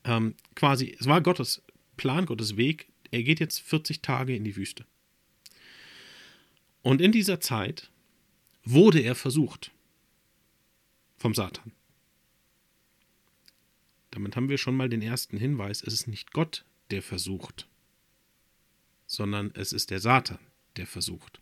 ähm, 0.03 0.35
quasi, 0.55 0.95
es 0.99 1.07
war 1.07 1.21
Gottes 1.21 1.61
Plan, 1.95 2.25
Gottes 2.25 2.57
Weg. 2.57 2.87
Er 3.11 3.23
geht 3.23 3.39
jetzt 3.39 3.59
40 3.61 4.01
Tage 4.01 4.35
in 4.35 4.43
die 4.43 4.55
Wüste. 4.55 4.85
Und 6.81 7.01
in 7.01 7.11
dieser 7.11 7.39
Zeit 7.39 7.89
wurde 8.63 8.99
er 8.99 9.15
versucht 9.15 9.71
vom 11.17 11.33
Satan. 11.33 11.71
Damit 14.17 14.35
haben 14.35 14.49
wir 14.49 14.57
schon 14.57 14.75
mal 14.75 14.89
den 14.89 15.03
ersten 15.03 15.37
Hinweis, 15.37 15.83
es 15.83 15.93
ist 15.93 16.07
nicht 16.07 16.33
Gott, 16.33 16.65
der 16.89 17.03
versucht, 17.03 17.67
sondern 19.05 19.51
es 19.53 19.73
ist 19.73 19.91
der 19.91 19.99
Satan, 19.99 20.39
der 20.75 20.87
versucht. 20.87 21.39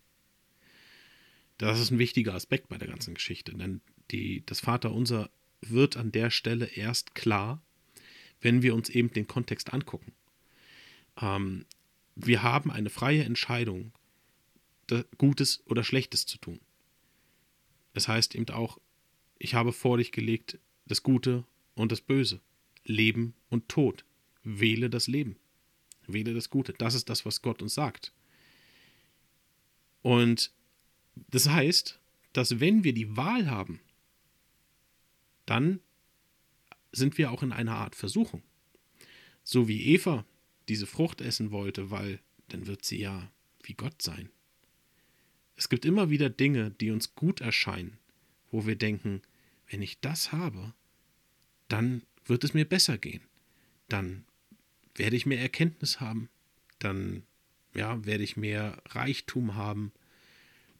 Das 1.57 1.79
ist 1.79 1.91
ein 1.91 1.99
wichtiger 1.99 2.33
Aspekt 2.33 2.67
bei 2.67 2.77
der 2.77 2.89
ganzen 2.89 3.13
Geschichte, 3.13 3.53
denn 3.53 3.79
die, 4.11 4.45
das 4.45 4.59
Vaterunser 4.59 5.29
wird 5.61 5.95
an 5.95 6.11
der 6.11 6.29
Stelle 6.31 6.65
erst 6.65 7.15
klar, 7.15 7.61
wenn 8.41 8.61
wir 8.61 8.75
uns 8.75 8.89
eben 8.89 9.09
den 9.13 9.25
Kontext 9.25 9.73
angucken. 9.73 10.11
Ähm, 11.21 11.63
wir 12.17 12.43
haben 12.43 12.71
eine 12.71 12.89
freie 12.89 13.23
Entscheidung, 13.23 13.93
Gutes 15.17 15.65
oder 15.65 15.85
Schlechtes 15.85 16.25
zu 16.25 16.39
tun. 16.39 16.59
Es 17.93 18.09
heißt 18.09 18.35
eben 18.35 18.49
auch, 18.49 18.81
ich 19.39 19.55
habe 19.55 19.71
vor 19.71 19.97
dich 19.97 20.11
gelegt 20.11 20.59
das 20.87 21.03
Gute 21.03 21.45
und 21.73 21.93
das 21.93 22.01
Böse, 22.01 22.41
Leben 22.85 23.33
und 23.49 23.67
Tod. 23.67 24.05
Wähle 24.43 24.89
das 24.89 25.07
Leben. 25.07 25.37
Wähle 26.07 26.33
das 26.33 26.49
Gute. 26.49 26.73
Das 26.73 26.93
ist 26.93 27.09
das, 27.09 27.25
was 27.25 27.41
Gott 27.41 27.61
uns 27.61 27.73
sagt. 27.73 28.13
Und 30.01 30.51
das 31.15 31.49
heißt, 31.49 31.99
dass 32.33 32.59
wenn 32.59 32.83
wir 32.83 32.93
die 32.93 33.17
Wahl 33.17 33.49
haben, 33.49 33.79
dann 35.45 35.79
sind 36.91 37.17
wir 37.17 37.31
auch 37.31 37.43
in 37.43 37.51
einer 37.51 37.75
Art 37.75 37.95
Versuchung. 37.95 38.43
So 39.43 39.67
wie 39.67 39.85
Eva 39.85 40.25
diese 40.67 40.87
Frucht 40.87 41.21
essen 41.21 41.51
wollte, 41.51 41.91
weil 41.91 42.19
dann 42.49 42.67
wird 42.67 42.85
sie 42.85 42.99
ja 42.99 43.31
wie 43.63 43.73
Gott 43.73 44.01
sein. 44.01 44.29
Es 45.55 45.69
gibt 45.69 45.85
immer 45.85 46.09
wieder 46.09 46.29
Dinge, 46.29 46.71
die 46.71 46.91
uns 46.91 47.15
gut 47.15 47.41
erscheinen, 47.41 47.97
wo 48.51 48.65
wir 48.65 48.75
denken, 48.75 49.21
wenn 49.69 49.81
ich 49.81 49.99
das 49.99 50.31
habe, 50.31 50.73
dann 51.67 52.03
wird 52.25 52.43
es 52.43 52.53
mir 52.53 52.65
besser 52.65 52.97
gehen. 52.97 53.21
Dann 53.89 54.25
werde 54.95 55.15
ich 55.15 55.25
mehr 55.25 55.39
Erkenntnis 55.39 55.99
haben. 55.99 56.29
Dann 56.79 57.23
ja, 57.73 58.03
werde 58.05 58.23
ich 58.23 58.37
mehr 58.37 58.81
Reichtum 58.89 59.55
haben. 59.55 59.91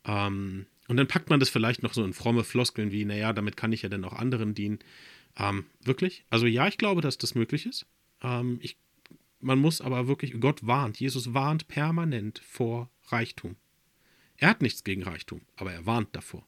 Ähm, 0.05 0.65
und 0.88 0.97
dann 0.97 1.08
packt 1.08 1.29
man 1.29 1.39
das 1.39 1.49
vielleicht 1.49 1.84
noch 1.84 1.93
so 1.93 2.03
in 2.03 2.13
fromme 2.13 2.43
Floskeln 2.43 2.91
wie, 2.91 3.05
naja, 3.05 3.34
damit 3.34 3.58
kann 3.58 3.73
ich 3.73 3.81
ja 3.81 3.89
dann 3.89 4.05
auch 4.05 4.13
anderen 4.13 4.53
dienen. 4.53 4.79
Ähm, 5.38 5.65
wirklich? 5.84 6.25
Also 6.29 6.45
ja, 6.45 6.67
ich 6.67 6.77
glaube, 6.77 7.01
dass 7.01 7.17
das 7.17 7.36
möglich 7.36 7.65
ist. 7.65 7.86
Ähm, 8.21 8.60
ich, 8.62 8.77
man 9.39 9.60
muss 9.60 9.81
aber 9.81 10.08
wirklich, 10.08 10.39
Gott 10.39 10.65
warnt, 10.65 10.99
Jesus 10.99 11.34
warnt 11.34 11.67
permanent 11.67 12.39
vor 12.39 12.89
Reichtum. 13.08 13.55
Er 14.38 14.49
hat 14.49 14.62
nichts 14.62 14.84
gegen 14.84 15.03
Reichtum, 15.03 15.41
aber 15.55 15.73
er 15.73 15.86
warnt 15.86 16.10
davor. 16.15 16.47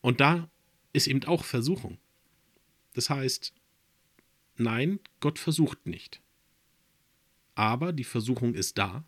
Und 0.00 0.20
da 0.20 0.48
ist 0.92 1.08
eben 1.08 1.24
auch 1.24 1.44
Versuchung. 1.44 1.98
Das 2.94 3.10
heißt, 3.10 3.52
nein, 4.56 5.00
Gott 5.20 5.38
versucht 5.38 5.86
nicht. 5.86 6.20
Aber 7.54 7.92
die 7.92 8.04
Versuchung 8.04 8.54
ist 8.54 8.78
da. 8.78 9.04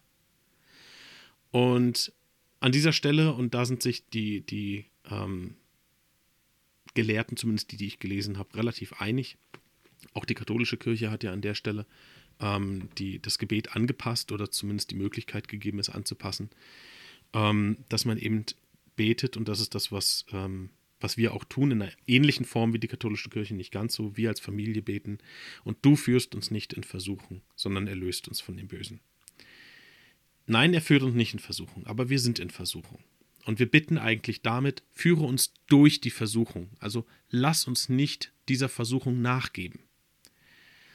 Und 1.51 2.13
an 2.61 2.73
dieser 2.73 2.93
Stelle, 2.93 3.33
und 3.33 3.55
da 3.55 3.65
sind 3.65 3.83
sich 3.83 4.09
die, 4.09 4.41
die 4.41 4.87
ähm, 5.11 5.57
Gelehrten, 6.95 7.37
zumindest 7.37 7.73
die, 7.73 7.77
die 7.77 7.87
ich 7.87 7.99
gelesen 7.99 8.39
habe, 8.39 8.55
relativ 8.57 8.95
einig. 9.01 9.37
Auch 10.15 10.25
die 10.25 10.35
katholische 10.35 10.77
Kirche 10.77 11.11
hat 11.11 11.23
ja 11.23 11.33
an 11.33 11.43
der 11.43 11.55
Stelle 11.55 11.87
ähm, 12.41 12.89
die, 12.99 13.21
das 13.21 13.39
Gebet 13.39 13.75
angepasst 13.75 14.33
oder 14.33 14.51
zumindest 14.51 14.91
die 14.91 14.97
Möglichkeit 14.97 15.49
gegeben, 15.49 15.79
es 15.79 15.89
anzupassen, 15.89 16.51
ähm, 17.33 17.79
dass 17.89 18.05
man 18.05 18.19
eben 18.19 18.45
betet 18.97 19.37
und 19.37 19.49
das 19.49 19.61
ist 19.61 19.75
das, 19.75 19.91
was, 19.91 20.27
ähm, 20.33 20.71
was 21.03 21.17
wir 21.17 21.35
auch 21.35 21.45
tun, 21.45 21.71
in 21.71 21.83
einer 21.83 21.93
ähnlichen 22.07 22.45
Form 22.45 22.73
wie 22.73 22.79
die 22.79 22.89
katholische 22.89 23.31
Kirche, 23.31 23.55
nicht 23.55 23.73
ganz 23.73 23.95
so, 23.95 24.17
wir 24.17 24.29
als 24.29 24.41
Familie 24.41 24.83
beten 24.83 25.19
und 25.65 25.79
du 25.83 25.97
führst 25.97 26.35
uns 26.35 26.51
nicht 26.51 26.73
in 26.73 26.85
Versuchung, 26.85 27.43
sondern 27.55 27.87
erlöst 27.87 28.29
uns 28.29 28.41
von 28.41 28.57
dem 28.57 28.69
Bösen. 28.69 29.01
Nein, 30.47 30.75
er 30.75 30.83
führt 30.83 31.03
uns 31.03 31.15
nicht 31.15 31.33
in 31.33 31.39
Versuchung, 31.39 31.87
aber 31.87 32.11
wir 32.11 32.19
sind 32.19 32.39
in 32.39 32.51
Versuchung. 32.51 32.99
Und 33.45 33.59
wir 33.59 33.69
bitten 33.69 33.99
eigentlich 33.99 34.43
damit, 34.43 34.85
führe 34.93 35.25
uns 35.25 35.53
durch 35.67 36.01
die 36.01 36.11
Versuchung. 36.11 36.71
Also 36.79 37.07
lass 37.31 37.67
uns 37.67 37.89
nicht 37.89 38.33
dieser 38.49 38.69
Versuchung 38.69 39.21
nachgeben 39.21 39.81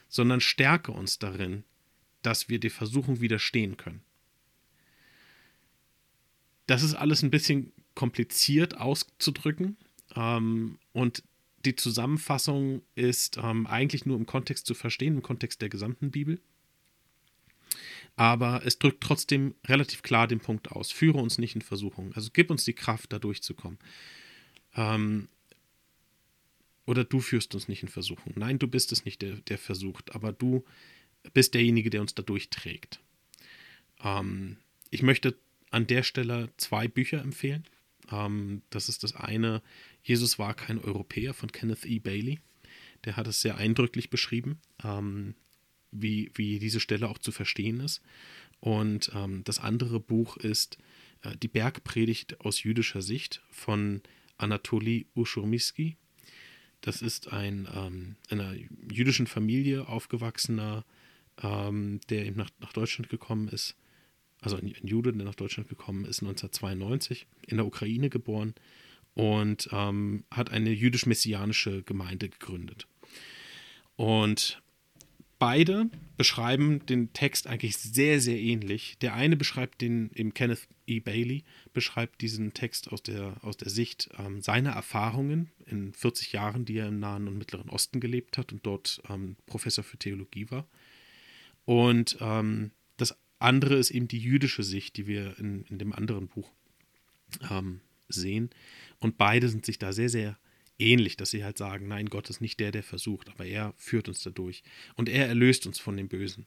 sondern 0.08 0.40
stärke 0.40 0.92
uns 0.92 1.18
darin, 1.18 1.64
dass 2.22 2.48
wir 2.48 2.58
der 2.58 2.70
Versuchung 2.70 3.20
widerstehen 3.20 3.76
können. 3.76 4.02
Das 6.66 6.82
ist 6.82 6.94
alles 6.94 7.22
ein 7.22 7.30
bisschen 7.30 7.72
kompliziert 7.94 8.76
auszudrücken 8.76 9.76
ähm, 10.14 10.78
und 10.92 11.22
die 11.64 11.74
Zusammenfassung 11.74 12.82
ist 12.94 13.36
ähm, 13.36 13.66
eigentlich 13.66 14.06
nur 14.06 14.16
im 14.16 14.26
Kontext 14.26 14.66
zu 14.66 14.74
verstehen, 14.74 15.16
im 15.16 15.22
Kontext 15.22 15.60
der 15.60 15.68
gesamten 15.68 16.10
Bibel. 16.10 16.40
Aber 18.16 18.62
es 18.64 18.78
drückt 18.78 19.02
trotzdem 19.02 19.54
relativ 19.66 20.02
klar 20.02 20.26
den 20.26 20.40
Punkt 20.40 20.72
aus. 20.72 20.90
Führe 20.90 21.18
uns 21.18 21.38
nicht 21.38 21.54
in 21.54 21.62
Versuchung. 21.62 22.12
Also 22.14 22.30
gib 22.32 22.50
uns 22.50 22.64
die 22.64 22.72
Kraft, 22.72 23.12
da 23.12 23.18
durchzukommen. 23.18 23.78
Ähm, 24.74 25.28
oder 26.86 27.04
du 27.04 27.20
führst 27.20 27.54
uns 27.54 27.68
nicht 27.68 27.82
in 27.82 27.88
Versuchung. 27.88 28.32
Nein, 28.36 28.58
du 28.58 28.66
bist 28.66 28.92
es 28.92 29.04
nicht, 29.04 29.20
der, 29.22 29.36
der 29.36 29.58
versucht, 29.58 30.14
aber 30.14 30.32
du 30.32 30.64
bist 31.34 31.54
derjenige, 31.54 31.90
der 31.90 32.00
uns 32.00 32.14
da 32.14 32.22
durchträgt. 32.22 33.00
Ähm, 34.02 34.56
ich 34.90 35.02
möchte 35.02 35.36
an 35.70 35.86
der 35.86 36.02
Stelle 36.02 36.50
zwei 36.56 36.88
Bücher 36.88 37.20
empfehlen. 37.20 37.64
Ähm, 38.10 38.62
das 38.70 38.88
ist 38.88 39.04
das 39.04 39.14
eine, 39.14 39.62
Jesus 40.02 40.38
war 40.38 40.54
kein 40.54 40.78
Europäer 40.78 41.34
von 41.34 41.52
Kenneth 41.52 41.84
E. 41.84 41.98
Bailey. 41.98 42.40
Der 43.04 43.16
hat 43.16 43.26
es 43.26 43.40
sehr 43.40 43.56
eindrücklich 43.56 44.10
beschrieben, 44.10 44.60
ähm, 44.82 45.34
wie, 45.90 46.30
wie 46.34 46.58
diese 46.58 46.80
Stelle 46.80 47.08
auch 47.08 47.18
zu 47.18 47.32
verstehen 47.32 47.80
ist. 47.80 48.02
Und 48.60 49.10
ähm, 49.14 49.44
das 49.44 49.58
andere 49.60 50.00
Buch 50.00 50.36
ist 50.36 50.78
äh, 51.22 51.36
Die 51.36 51.48
Bergpredigt 51.48 52.40
aus 52.40 52.62
jüdischer 52.62 53.02
Sicht 53.02 53.42
von 53.50 54.02
Anatoli 54.36 55.06
Uschurmiski. 55.14 55.96
Das 56.80 57.02
ist 57.02 57.32
ein 57.32 57.68
ähm, 57.74 58.16
einer 58.30 58.54
jüdischen 58.90 59.26
Familie 59.26 59.88
aufgewachsener, 59.88 60.84
ähm, 61.42 62.00
der 62.08 62.26
eben 62.26 62.36
nach, 62.36 62.50
nach 62.60 62.72
Deutschland 62.72 63.08
gekommen 63.08 63.48
ist 63.48 63.76
also 64.40 64.56
ein, 64.56 64.74
Jude, 64.82 65.12
der 65.12 65.24
nach 65.24 65.34
Deutschland 65.34 65.68
gekommen 65.68 66.04
ist, 66.04 66.22
1992, 66.22 67.26
in 67.46 67.56
der 67.56 67.66
Ukraine 67.66 68.10
geboren 68.10 68.54
und 69.14 69.68
ähm, 69.72 70.24
hat 70.30 70.50
eine 70.50 70.70
jüdisch-messianische 70.70 71.82
Gemeinde 71.82 72.28
gegründet. 72.28 72.86
Und 73.96 74.62
beide 75.38 75.90
beschreiben 76.16 76.84
den 76.86 77.12
Text 77.12 77.46
eigentlich 77.46 77.76
sehr, 77.78 78.20
sehr 78.20 78.38
ähnlich. 78.38 78.96
Der 79.00 79.14
eine 79.14 79.36
beschreibt 79.36 79.80
den, 79.80 80.10
eben 80.14 80.34
Kenneth 80.34 80.68
E. 80.86 81.00
Bailey, 81.00 81.44
beschreibt 81.72 82.20
diesen 82.20 82.54
Text 82.54 82.92
aus 82.92 83.02
der, 83.02 83.36
aus 83.42 83.56
der 83.56 83.70
Sicht 83.70 84.08
ähm, 84.18 84.40
seiner 84.40 84.70
Erfahrungen 84.70 85.50
in 85.66 85.92
40 85.94 86.32
Jahren, 86.32 86.64
die 86.64 86.78
er 86.78 86.88
im 86.88 87.00
Nahen 87.00 87.28
und 87.28 87.38
Mittleren 87.38 87.70
Osten 87.70 88.00
gelebt 88.00 88.38
hat 88.38 88.52
und 88.52 88.64
dort 88.64 89.02
ähm, 89.08 89.36
Professor 89.46 89.84
für 89.84 89.98
Theologie 89.98 90.50
war. 90.50 90.66
Und 91.64 92.16
ähm, 92.20 92.70
andere 93.38 93.76
ist 93.76 93.90
eben 93.90 94.08
die 94.08 94.18
jüdische 94.18 94.62
Sicht, 94.62 94.96
die 94.96 95.06
wir 95.06 95.38
in, 95.38 95.64
in 95.64 95.78
dem 95.78 95.92
anderen 95.92 96.28
Buch 96.28 96.50
ähm, 97.50 97.80
sehen. 98.08 98.50
Und 98.98 99.18
beide 99.18 99.48
sind 99.48 99.66
sich 99.66 99.78
da 99.78 99.92
sehr, 99.92 100.08
sehr 100.08 100.38
ähnlich, 100.78 101.16
dass 101.16 101.30
sie 101.30 101.44
halt 101.44 101.58
sagen, 101.58 101.88
nein, 101.88 102.06
Gott 102.06 102.30
ist 102.30 102.40
nicht 102.40 102.60
der, 102.60 102.72
der 102.72 102.82
versucht, 102.82 103.28
aber 103.28 103.44
er 103.44 103.74
führt 103.76 104.08
uns 104.08 104.22
dadurch. 104.22 104.62
Und 104.96 105.08
er 105.08 105.26
erlöst 105.28 105.66
uns 105.66 105.78
von 105.78 105.96
dem 105.96 106.08
Bösen. 106.08 106.46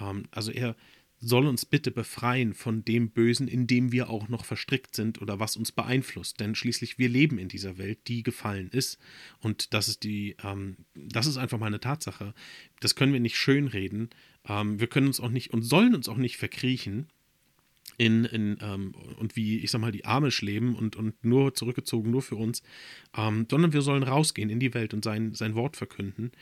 Ähm, 0.00 0.24
also 0.30 0.50
er 0.50 0.76
soll 1.18 1.46
uns 1.46 1.64
bitte 1.64 1.90
befreien 1.90 2.54
von 2.54 2.84
dem 2.84 3.10
Bösen, 3.10 3.48
in 3.48 3.66
dem 3.66 3.90
wir 3.90 4.10
auch 4.10 4.28
noch 4.28 4.44
verstrickt 4.44 4.94
sind 4.94 5.22
oder 5.22 5.40
was 5.40 5.56
uns 5.56 5.72
beeinflusst. 5.72 6.40
Denn 6.40 6.54
schließlich 6.54 6.98
wir 6.98 7.08
leben 7.08 7.38
in 7.38 7.48
dieser 7.48 7.78
Welt, 7.78 7.98
die 8.08 8.22
gefallen 8.22 8.68
ist. 8.68 8.98
Und 9.40 9.72
das 9.72 9.88
ist 9.88 10.04
die, 10.04 10.36
ähm, 10.42 10.76
das 10.94 11.26
ist 11.26 11.38
einfach 11.38 11.58
mal 11.58 11.66
eine 11.66 11.80
Tatsache. 11.80 12.34
Das 12.80 12.94
können 12.94 13.12
wir 13.12 13.20
nicht 13.20 13.36
schönreden. 13.36 14.10
Ähm, 14.46 14.78
wir 14.78 14.88
können 14.88 15.06
uns 15.06 15.20
auch 15.20 15.30
nicht 15.30 15.52
und 15.52 15.62
sollen 15.62 15.94
uns 15.94 16.08
auch 16.08 16.18
nicht 16.18 16.36
verkriechen 16.36 17.08
in, 17.98 18.24
in 18.26 18.58
ähm, 18.60 18.94
und 19.18 19.36
wie, 19.36 19.58
ich 19.58 19.70
sag 19.70 19.80
mal, 19.80 19.92
die 19.92 20.04
Arme 20.04 20.28
leben 20.40 20.76
und, 20.76 20.96
und 20.96 21.24
nur 21.24 21.54
zurückgezogen, 21.54 22.10
nur 22.10 22.22
für 22.22 22.36
uns, 22.36 22.62
ähm, 23.16 23.46
sondern 23.50 23.72
wir 23.72 23.80
sollen 23.80 24.02
rausgehen 24.02 24.50
in 24.50 24.60
die 24.60 24.74
Welt 24.74 24.92
und 24.92 25.04
sein, 25.04 25.34
sein 25.34 25.54
Wort 25.54 25.76
verkünden. 25.76 26.32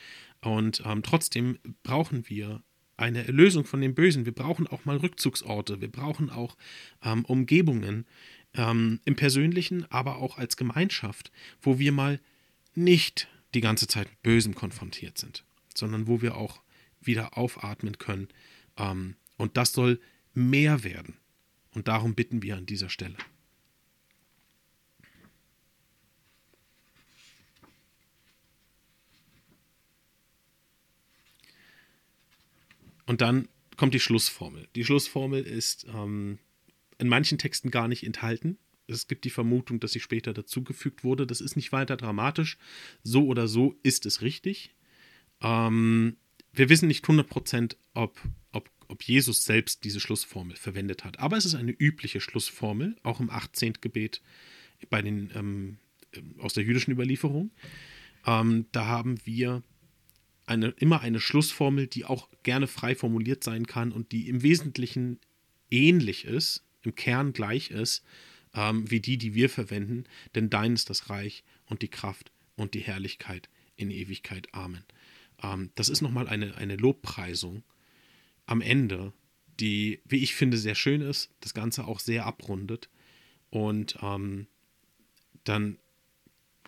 Und 0.40 0.82
ähm, 0.84 1.02
trotzdem 1.02 1.58
brauchen 1.82 2.28
wir 2.28 2.62
eine 2.96 3.26
Erlösung 3.26 3.64
von 3.64 3.80
dem 3.80 3.94
Bösen. 3.94 4.24
Wir 4.24 4.35
brauchen 4.35 4.66
auch 4.66 4.85
mal 4.85 4.96
Rückzugsorte. 4.96 5.80
Wir 5.80 5.90
brauchen 5.90 6.30
auch 6.30 6.57
ähm, 7.02 7.24
Umgebungen 7.24 8.07
ähm, 8.54 9.00
im 9.04 9.16
Persönlichen, 9.16 9.90
aber 9.90 10.16
auch 10.16 10.38
als 10.38 10.57
Gemeinschaft, 10.57 11.30
wo 11.61 11.78
wir 11.78 11.92
mal 11.92 12.20
nicht 12.74 13.28
die 13.54 13.61
ganze 13.61 13.87
Zeit 13.87 14.09
mit 14.09 14.22
Bösem 14.22 14.54
konfrontiert 14.54 15.18
sind, 15.18 15.44
sondern 15.74 16.07
wo 16.07 16.22
wir 16.22 16.37
auch 16.37 16.61
wieder 17.00 17.37
aufatmen 17.37 17.98
können. 17.98 18.28
Ähm, 18.76 19.16
und 19.37 19.57
das 19.57 19.72
soll 19.72 20.00
mehr 20.33 20.85
werden. 20.85 21.16
Und 21.72 21.88
darum 21.88 22.14
bitten 22.14 22.42
wir 22.42 22.57
an 22.57 22.66
dieser 22.66 22.88
Stelle. 22.88 23.16
Und 33.06 33.20
dann 33.20 33.48
kommt 33.76 33.94
die 33.94 34.00
Schlussformel. 34.00 34.68
Die 34.74 34.84
Schlussformel 34.84 35.42
ist 35.42 35.86
ähm, 35.92 36.38
in 36.98 37.08
manchen 37.08 37.38
Texten 37.38 37.70
gar 37.70 37.88
nicht 37.88 38.04
enthalten. 38.04 38.58
Es 38.86 39.08
gibt 39.08 39.24
die 39.24 39.30
Vermutung, 39.30 39.80
dass 39.80 39.92
sie 39.92 40.00
später 40.00 40.32
dazugefügt 40.32 41.04
wurde. 41.04 41.26
Das 41.26 41.40
ist 41.40 41.56
nicht 41.56 41.72
weiter 41.72 41.96
dramatisch. 41.96 42.58
So 43.02 43.26
oder 43.26 43.48
so 43.48 43.78
ist 43.82 44.06
es 44.06 44.22
richtig. 44.22 44.74
Ähm, 45.40 46.16
wir 46.52 46.68
wissen 46.68 46.88
nicht 46.88 47.04
100%, 47.04 47.76
ob, 47.94 48.20
ob, 48.52 48.70
ob 48.88 49.02
Jesus 49.02 49.44
selbst 49.44 49.84
diese 49.84 50.00
Schlussformel 50.00 50.56
verwendet 50.56 51.04
hat. 51.04 51.18
Aber 51.18 51.36
es 51.36 51.44
ist 51.44 51.54
eine 51.54 51.72
übliche 51.72 52.20
Schlussformel, 52.20 52.96
auch 53.02 53.20
im 53.20 53.30
18. 53.30 53.74
Gebet 53.80 54.22
bei 54.90 55.02
den, 55.02 55.30
ähm, 55.34 55.78
aus 56.38 56.54
der 56.54 56.64
jüdischen 56.64 56.92
Überlieferung. 56.92 57.50
Ähm, 58.26 58.66
da 58.72 58.86
haben 58.86 59.18
wir 59.24 59.62
eine, 60.46 60.68
immer 60.70 61.00
eine 61.00 61.20
Schlussformel, 61.20 61.87
die 61.87 62.04
auch 62.04 62.28
gerne 62.42 62.66
frei 62.66 62.94
formuliert 62.94 63.44
sein 63.44 63.66
kann 63.66 63.92
und 63.92 64.12
die 64.12 64.28
im 64.28 64.42
Wesentlichen 64.42 65.18
ähnlich 65.70 66.24
ist, 66.24 66.64
im 66.83 66.94
Kern 66.94 67.33
gleich 67.33 67.70
ist, 67.70 68.04
ähm, 68.54 68.90
wie 68.90 69.00
die, 69.00 69.18
die 69.18 69.35
wir 69.35 69.48
verwenden, 69.48 70.04
denn 70.35 70.50
dein 70.50 70.74
ist 70.74 70.90
das 70.90 71.11
Reich 71.11 71.44
und 71.66 71.83
die 71.83 71.88
Kraft 71.88 72.30
und 72.57 72.74
die 72.74 72.80
Herrlichkeit 72.80 73.48
in 73.76 73.90
Ewigkeit. 73.90 74.48
Amen. 74.52 74.85
Ähm, 75.42 75.70
das 75.74 75.88
ist 75.88 76.02
nochmal 76.02 76.28
eine, 76.28 76.57
eine 76.57 76.76
Lobpreisung 76.76 77.62
am 78.46 78.61
Ende, 78.61 79.12
die, 79.61 80.00
wie 80.04 80.22
ich 80.22 80.35
finde, 80.35 80.59
sehr 80.59 80.74
schön 80.74 81.00
ist, 81.00 81.30
das 81.40 81.54
Ganze 81.54 81.87
auch 81.87 82.00
sehr 82.00 82.26
abrundet. 82.26 82.88
Und 83.50 83.98
ähm, 84.02 84.46
dann 85.44 85.78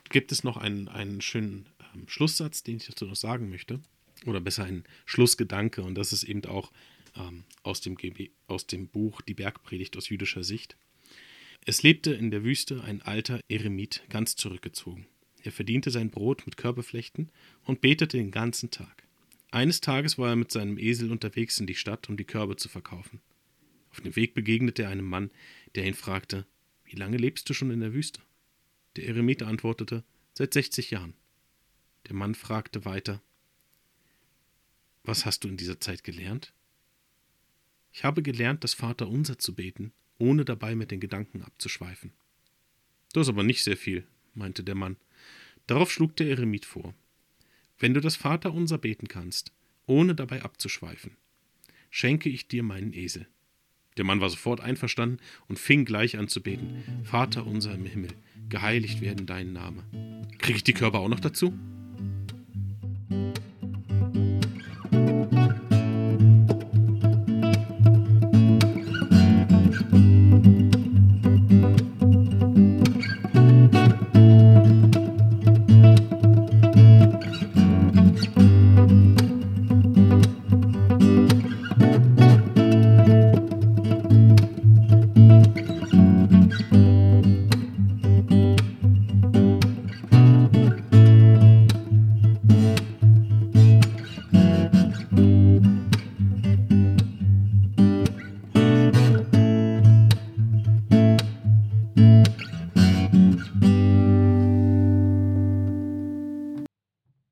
gibt 0.09 0.33
es 0.33 0.45
noch 0.45 0.57
einen, 0.57 0.89
einen 0.89 1.21
schönen 1.21 1.69
Schlusssatz, 2.09 2.63
den 2.63 2.77
ich 2.77 2.87
dazu 2.87 3.07
noch 3.07 3.17
sagen 3.17 3.49
möchte, 3.49 3.81
oder 4.25 4.41
besser 4.41 4.65
ein 4.65 4.85
Schlussgedanke, 5.05 5.83
und 5.83 5.95
das 5.95 6.13
ist 6.13 6.25
eben 6.25 6.45
auch 6.47 6.73
ähm, 7.17 7.45
aus, 7.63 7.81
dem 7.81 7.97
aus 8.47 8.67
dem 8.67 8.89
Buch 8.89 9.21
Die 9.23 9.35
Bergpredigt 9.35 9.97
aus 9.97 10.09
jüdischer 10.09 10.45
Sicht. 10.45 10.77
Es 11.65 11.83
lebte 11.83 12.13
in 12.13 12.31
der 12.31 12.45
Wüste 12.45 12.85
ein 12.85 13.03
alter 13.03 13.41
Eremit, 13.49 14.03
ganz 14.09 14.37
zurückgezogen. 14.37 15.07
Er 15.43 15.53
verdiente 15.53 15.91
sein 15.91 16.11
Brot 16.11 16.45
mit 16.47 16.57
Körperflechten 16.57 17.31
und 17.65 17.81
betete 17.81 18.17
den 18.17 18.31
ganzen 18.31 18.71
Tag. 18.71 19.05
Eines 19.51 19.81
Tages 19.81 20.19
war 20.19 20.31
er 20.31 20.37
mit 20.37 20.51
seinem 20.51 20.79
Esel 20.79 21.11
unterwegs 21.11 21.59
in 21.61 21.67
die 21.67 21.75
Stadt, 21.75 22.09
um 22.09 22.17
die 22.17 22.25
Körbe 22.25 22.57
zu 22.57 22.69
verkaufen. 22.69 23.21
Auf 23.91 24.01
dem 24.01 24.15
Weg 24.17 24.35
begegnete 24.35 24.83
er 24.83 24.91
einem 24.91 25.07
Mann, 25.07 25.31
der 25.75 25.87
ihn 25.87 25.95
fragte: 25.95 26.47
Wie 26.85 26.97
lange 26.97 27.17
lebst 27.17 27.49
du 27.49 27.55
schon 27.55 27.71
in 27.71 27.81
der 27.81 27.95
Wüste? 27.95 28.21
Der 28.97 29.07
Eremit 29.07 29.43
antwortete: 29.43 30.05
Seit 30.35 30.53
60 30.53 30.91
Jahren. 30.91 31.15
Der 32.09 32.15
Mann 32.15 32.35
fragte 32.35 32.85
weiter: 32.85 33.21
Was 35.03 35.25
hast 35.27 35.45
du 35.45 35.49
in 35.49 35.57
dieser 35.57 35.81
Zeit 35.81 36.05
gelernt? 36.05 36.53
Ich 37.93 38.05
habe 38.05 38.23
gelernt, 38.23 38.63
das 38.63 38.75
Vaterunser 38.75 39.39
zu 39.39 39.55
beten, 39.55 39.93
ohne 40.19 40.45
dabei 40.45 40.75
mit 40.75 40.91
den 40.91 41.01
Gedanken 41.01 41.43
abzuschweifen. 41.43 42.13
Das 43.13 43.23
ist 43.27 43.31
aber 43.31 43.43
nicht 43.43 43.65
sehr 43.65 43.77
viel, 43.77 44.07
meinte 44.35 44.63
der 44.63 44.75
Mann. 44.75 44.97
Darauf 45.67 45.91
schlug 45.91 46.15
der 46.17 46.29
Eremit 46.29 46.65
vor: 46.65 46.95
Wenn 47.79 47.95
du 47.95 48.01
das 48.01 48.17
Vaterunser 48.17 48.79
beten 48.79 49.09
kannst, 49.09 49.53
ohne 49.87 50.15
dabei 50.15 50.43
abzuschweifen, 50.43 51.17
schenke 51.91 52.29
ich 52.29 52.47
dir 52.47 52.63
meinen 52.63 52.93
Esel. 52.93 53.27
Der 53.97 54.05
Mann 54.05 54.21
war 54.21 54.29
sofort 54.29 54.61
einverstanden 54.61 55.19
und 55.49 55.59
fing 55.59 55.85
gleich 55.85 56.19
an 56.19 56.29
zu 56.29 56.41
beten: 56.41 57.03
Vater 57.03 57.47
unser 57.47 57.75
im 57.75 57.87
Himmel, 57.87 58.13
geheiligt 58.49 59.01
werden 59.01 59.27
dein 59.27 59.53
Name. 59.53 59.83
Kriege 60.39 60.59
ich 60.59 60.65
die 60.65 60.75
Körper 60.75 61.01
auch 61.01 61.09
noch 61.09 61.21
dazu? 61.21 61.59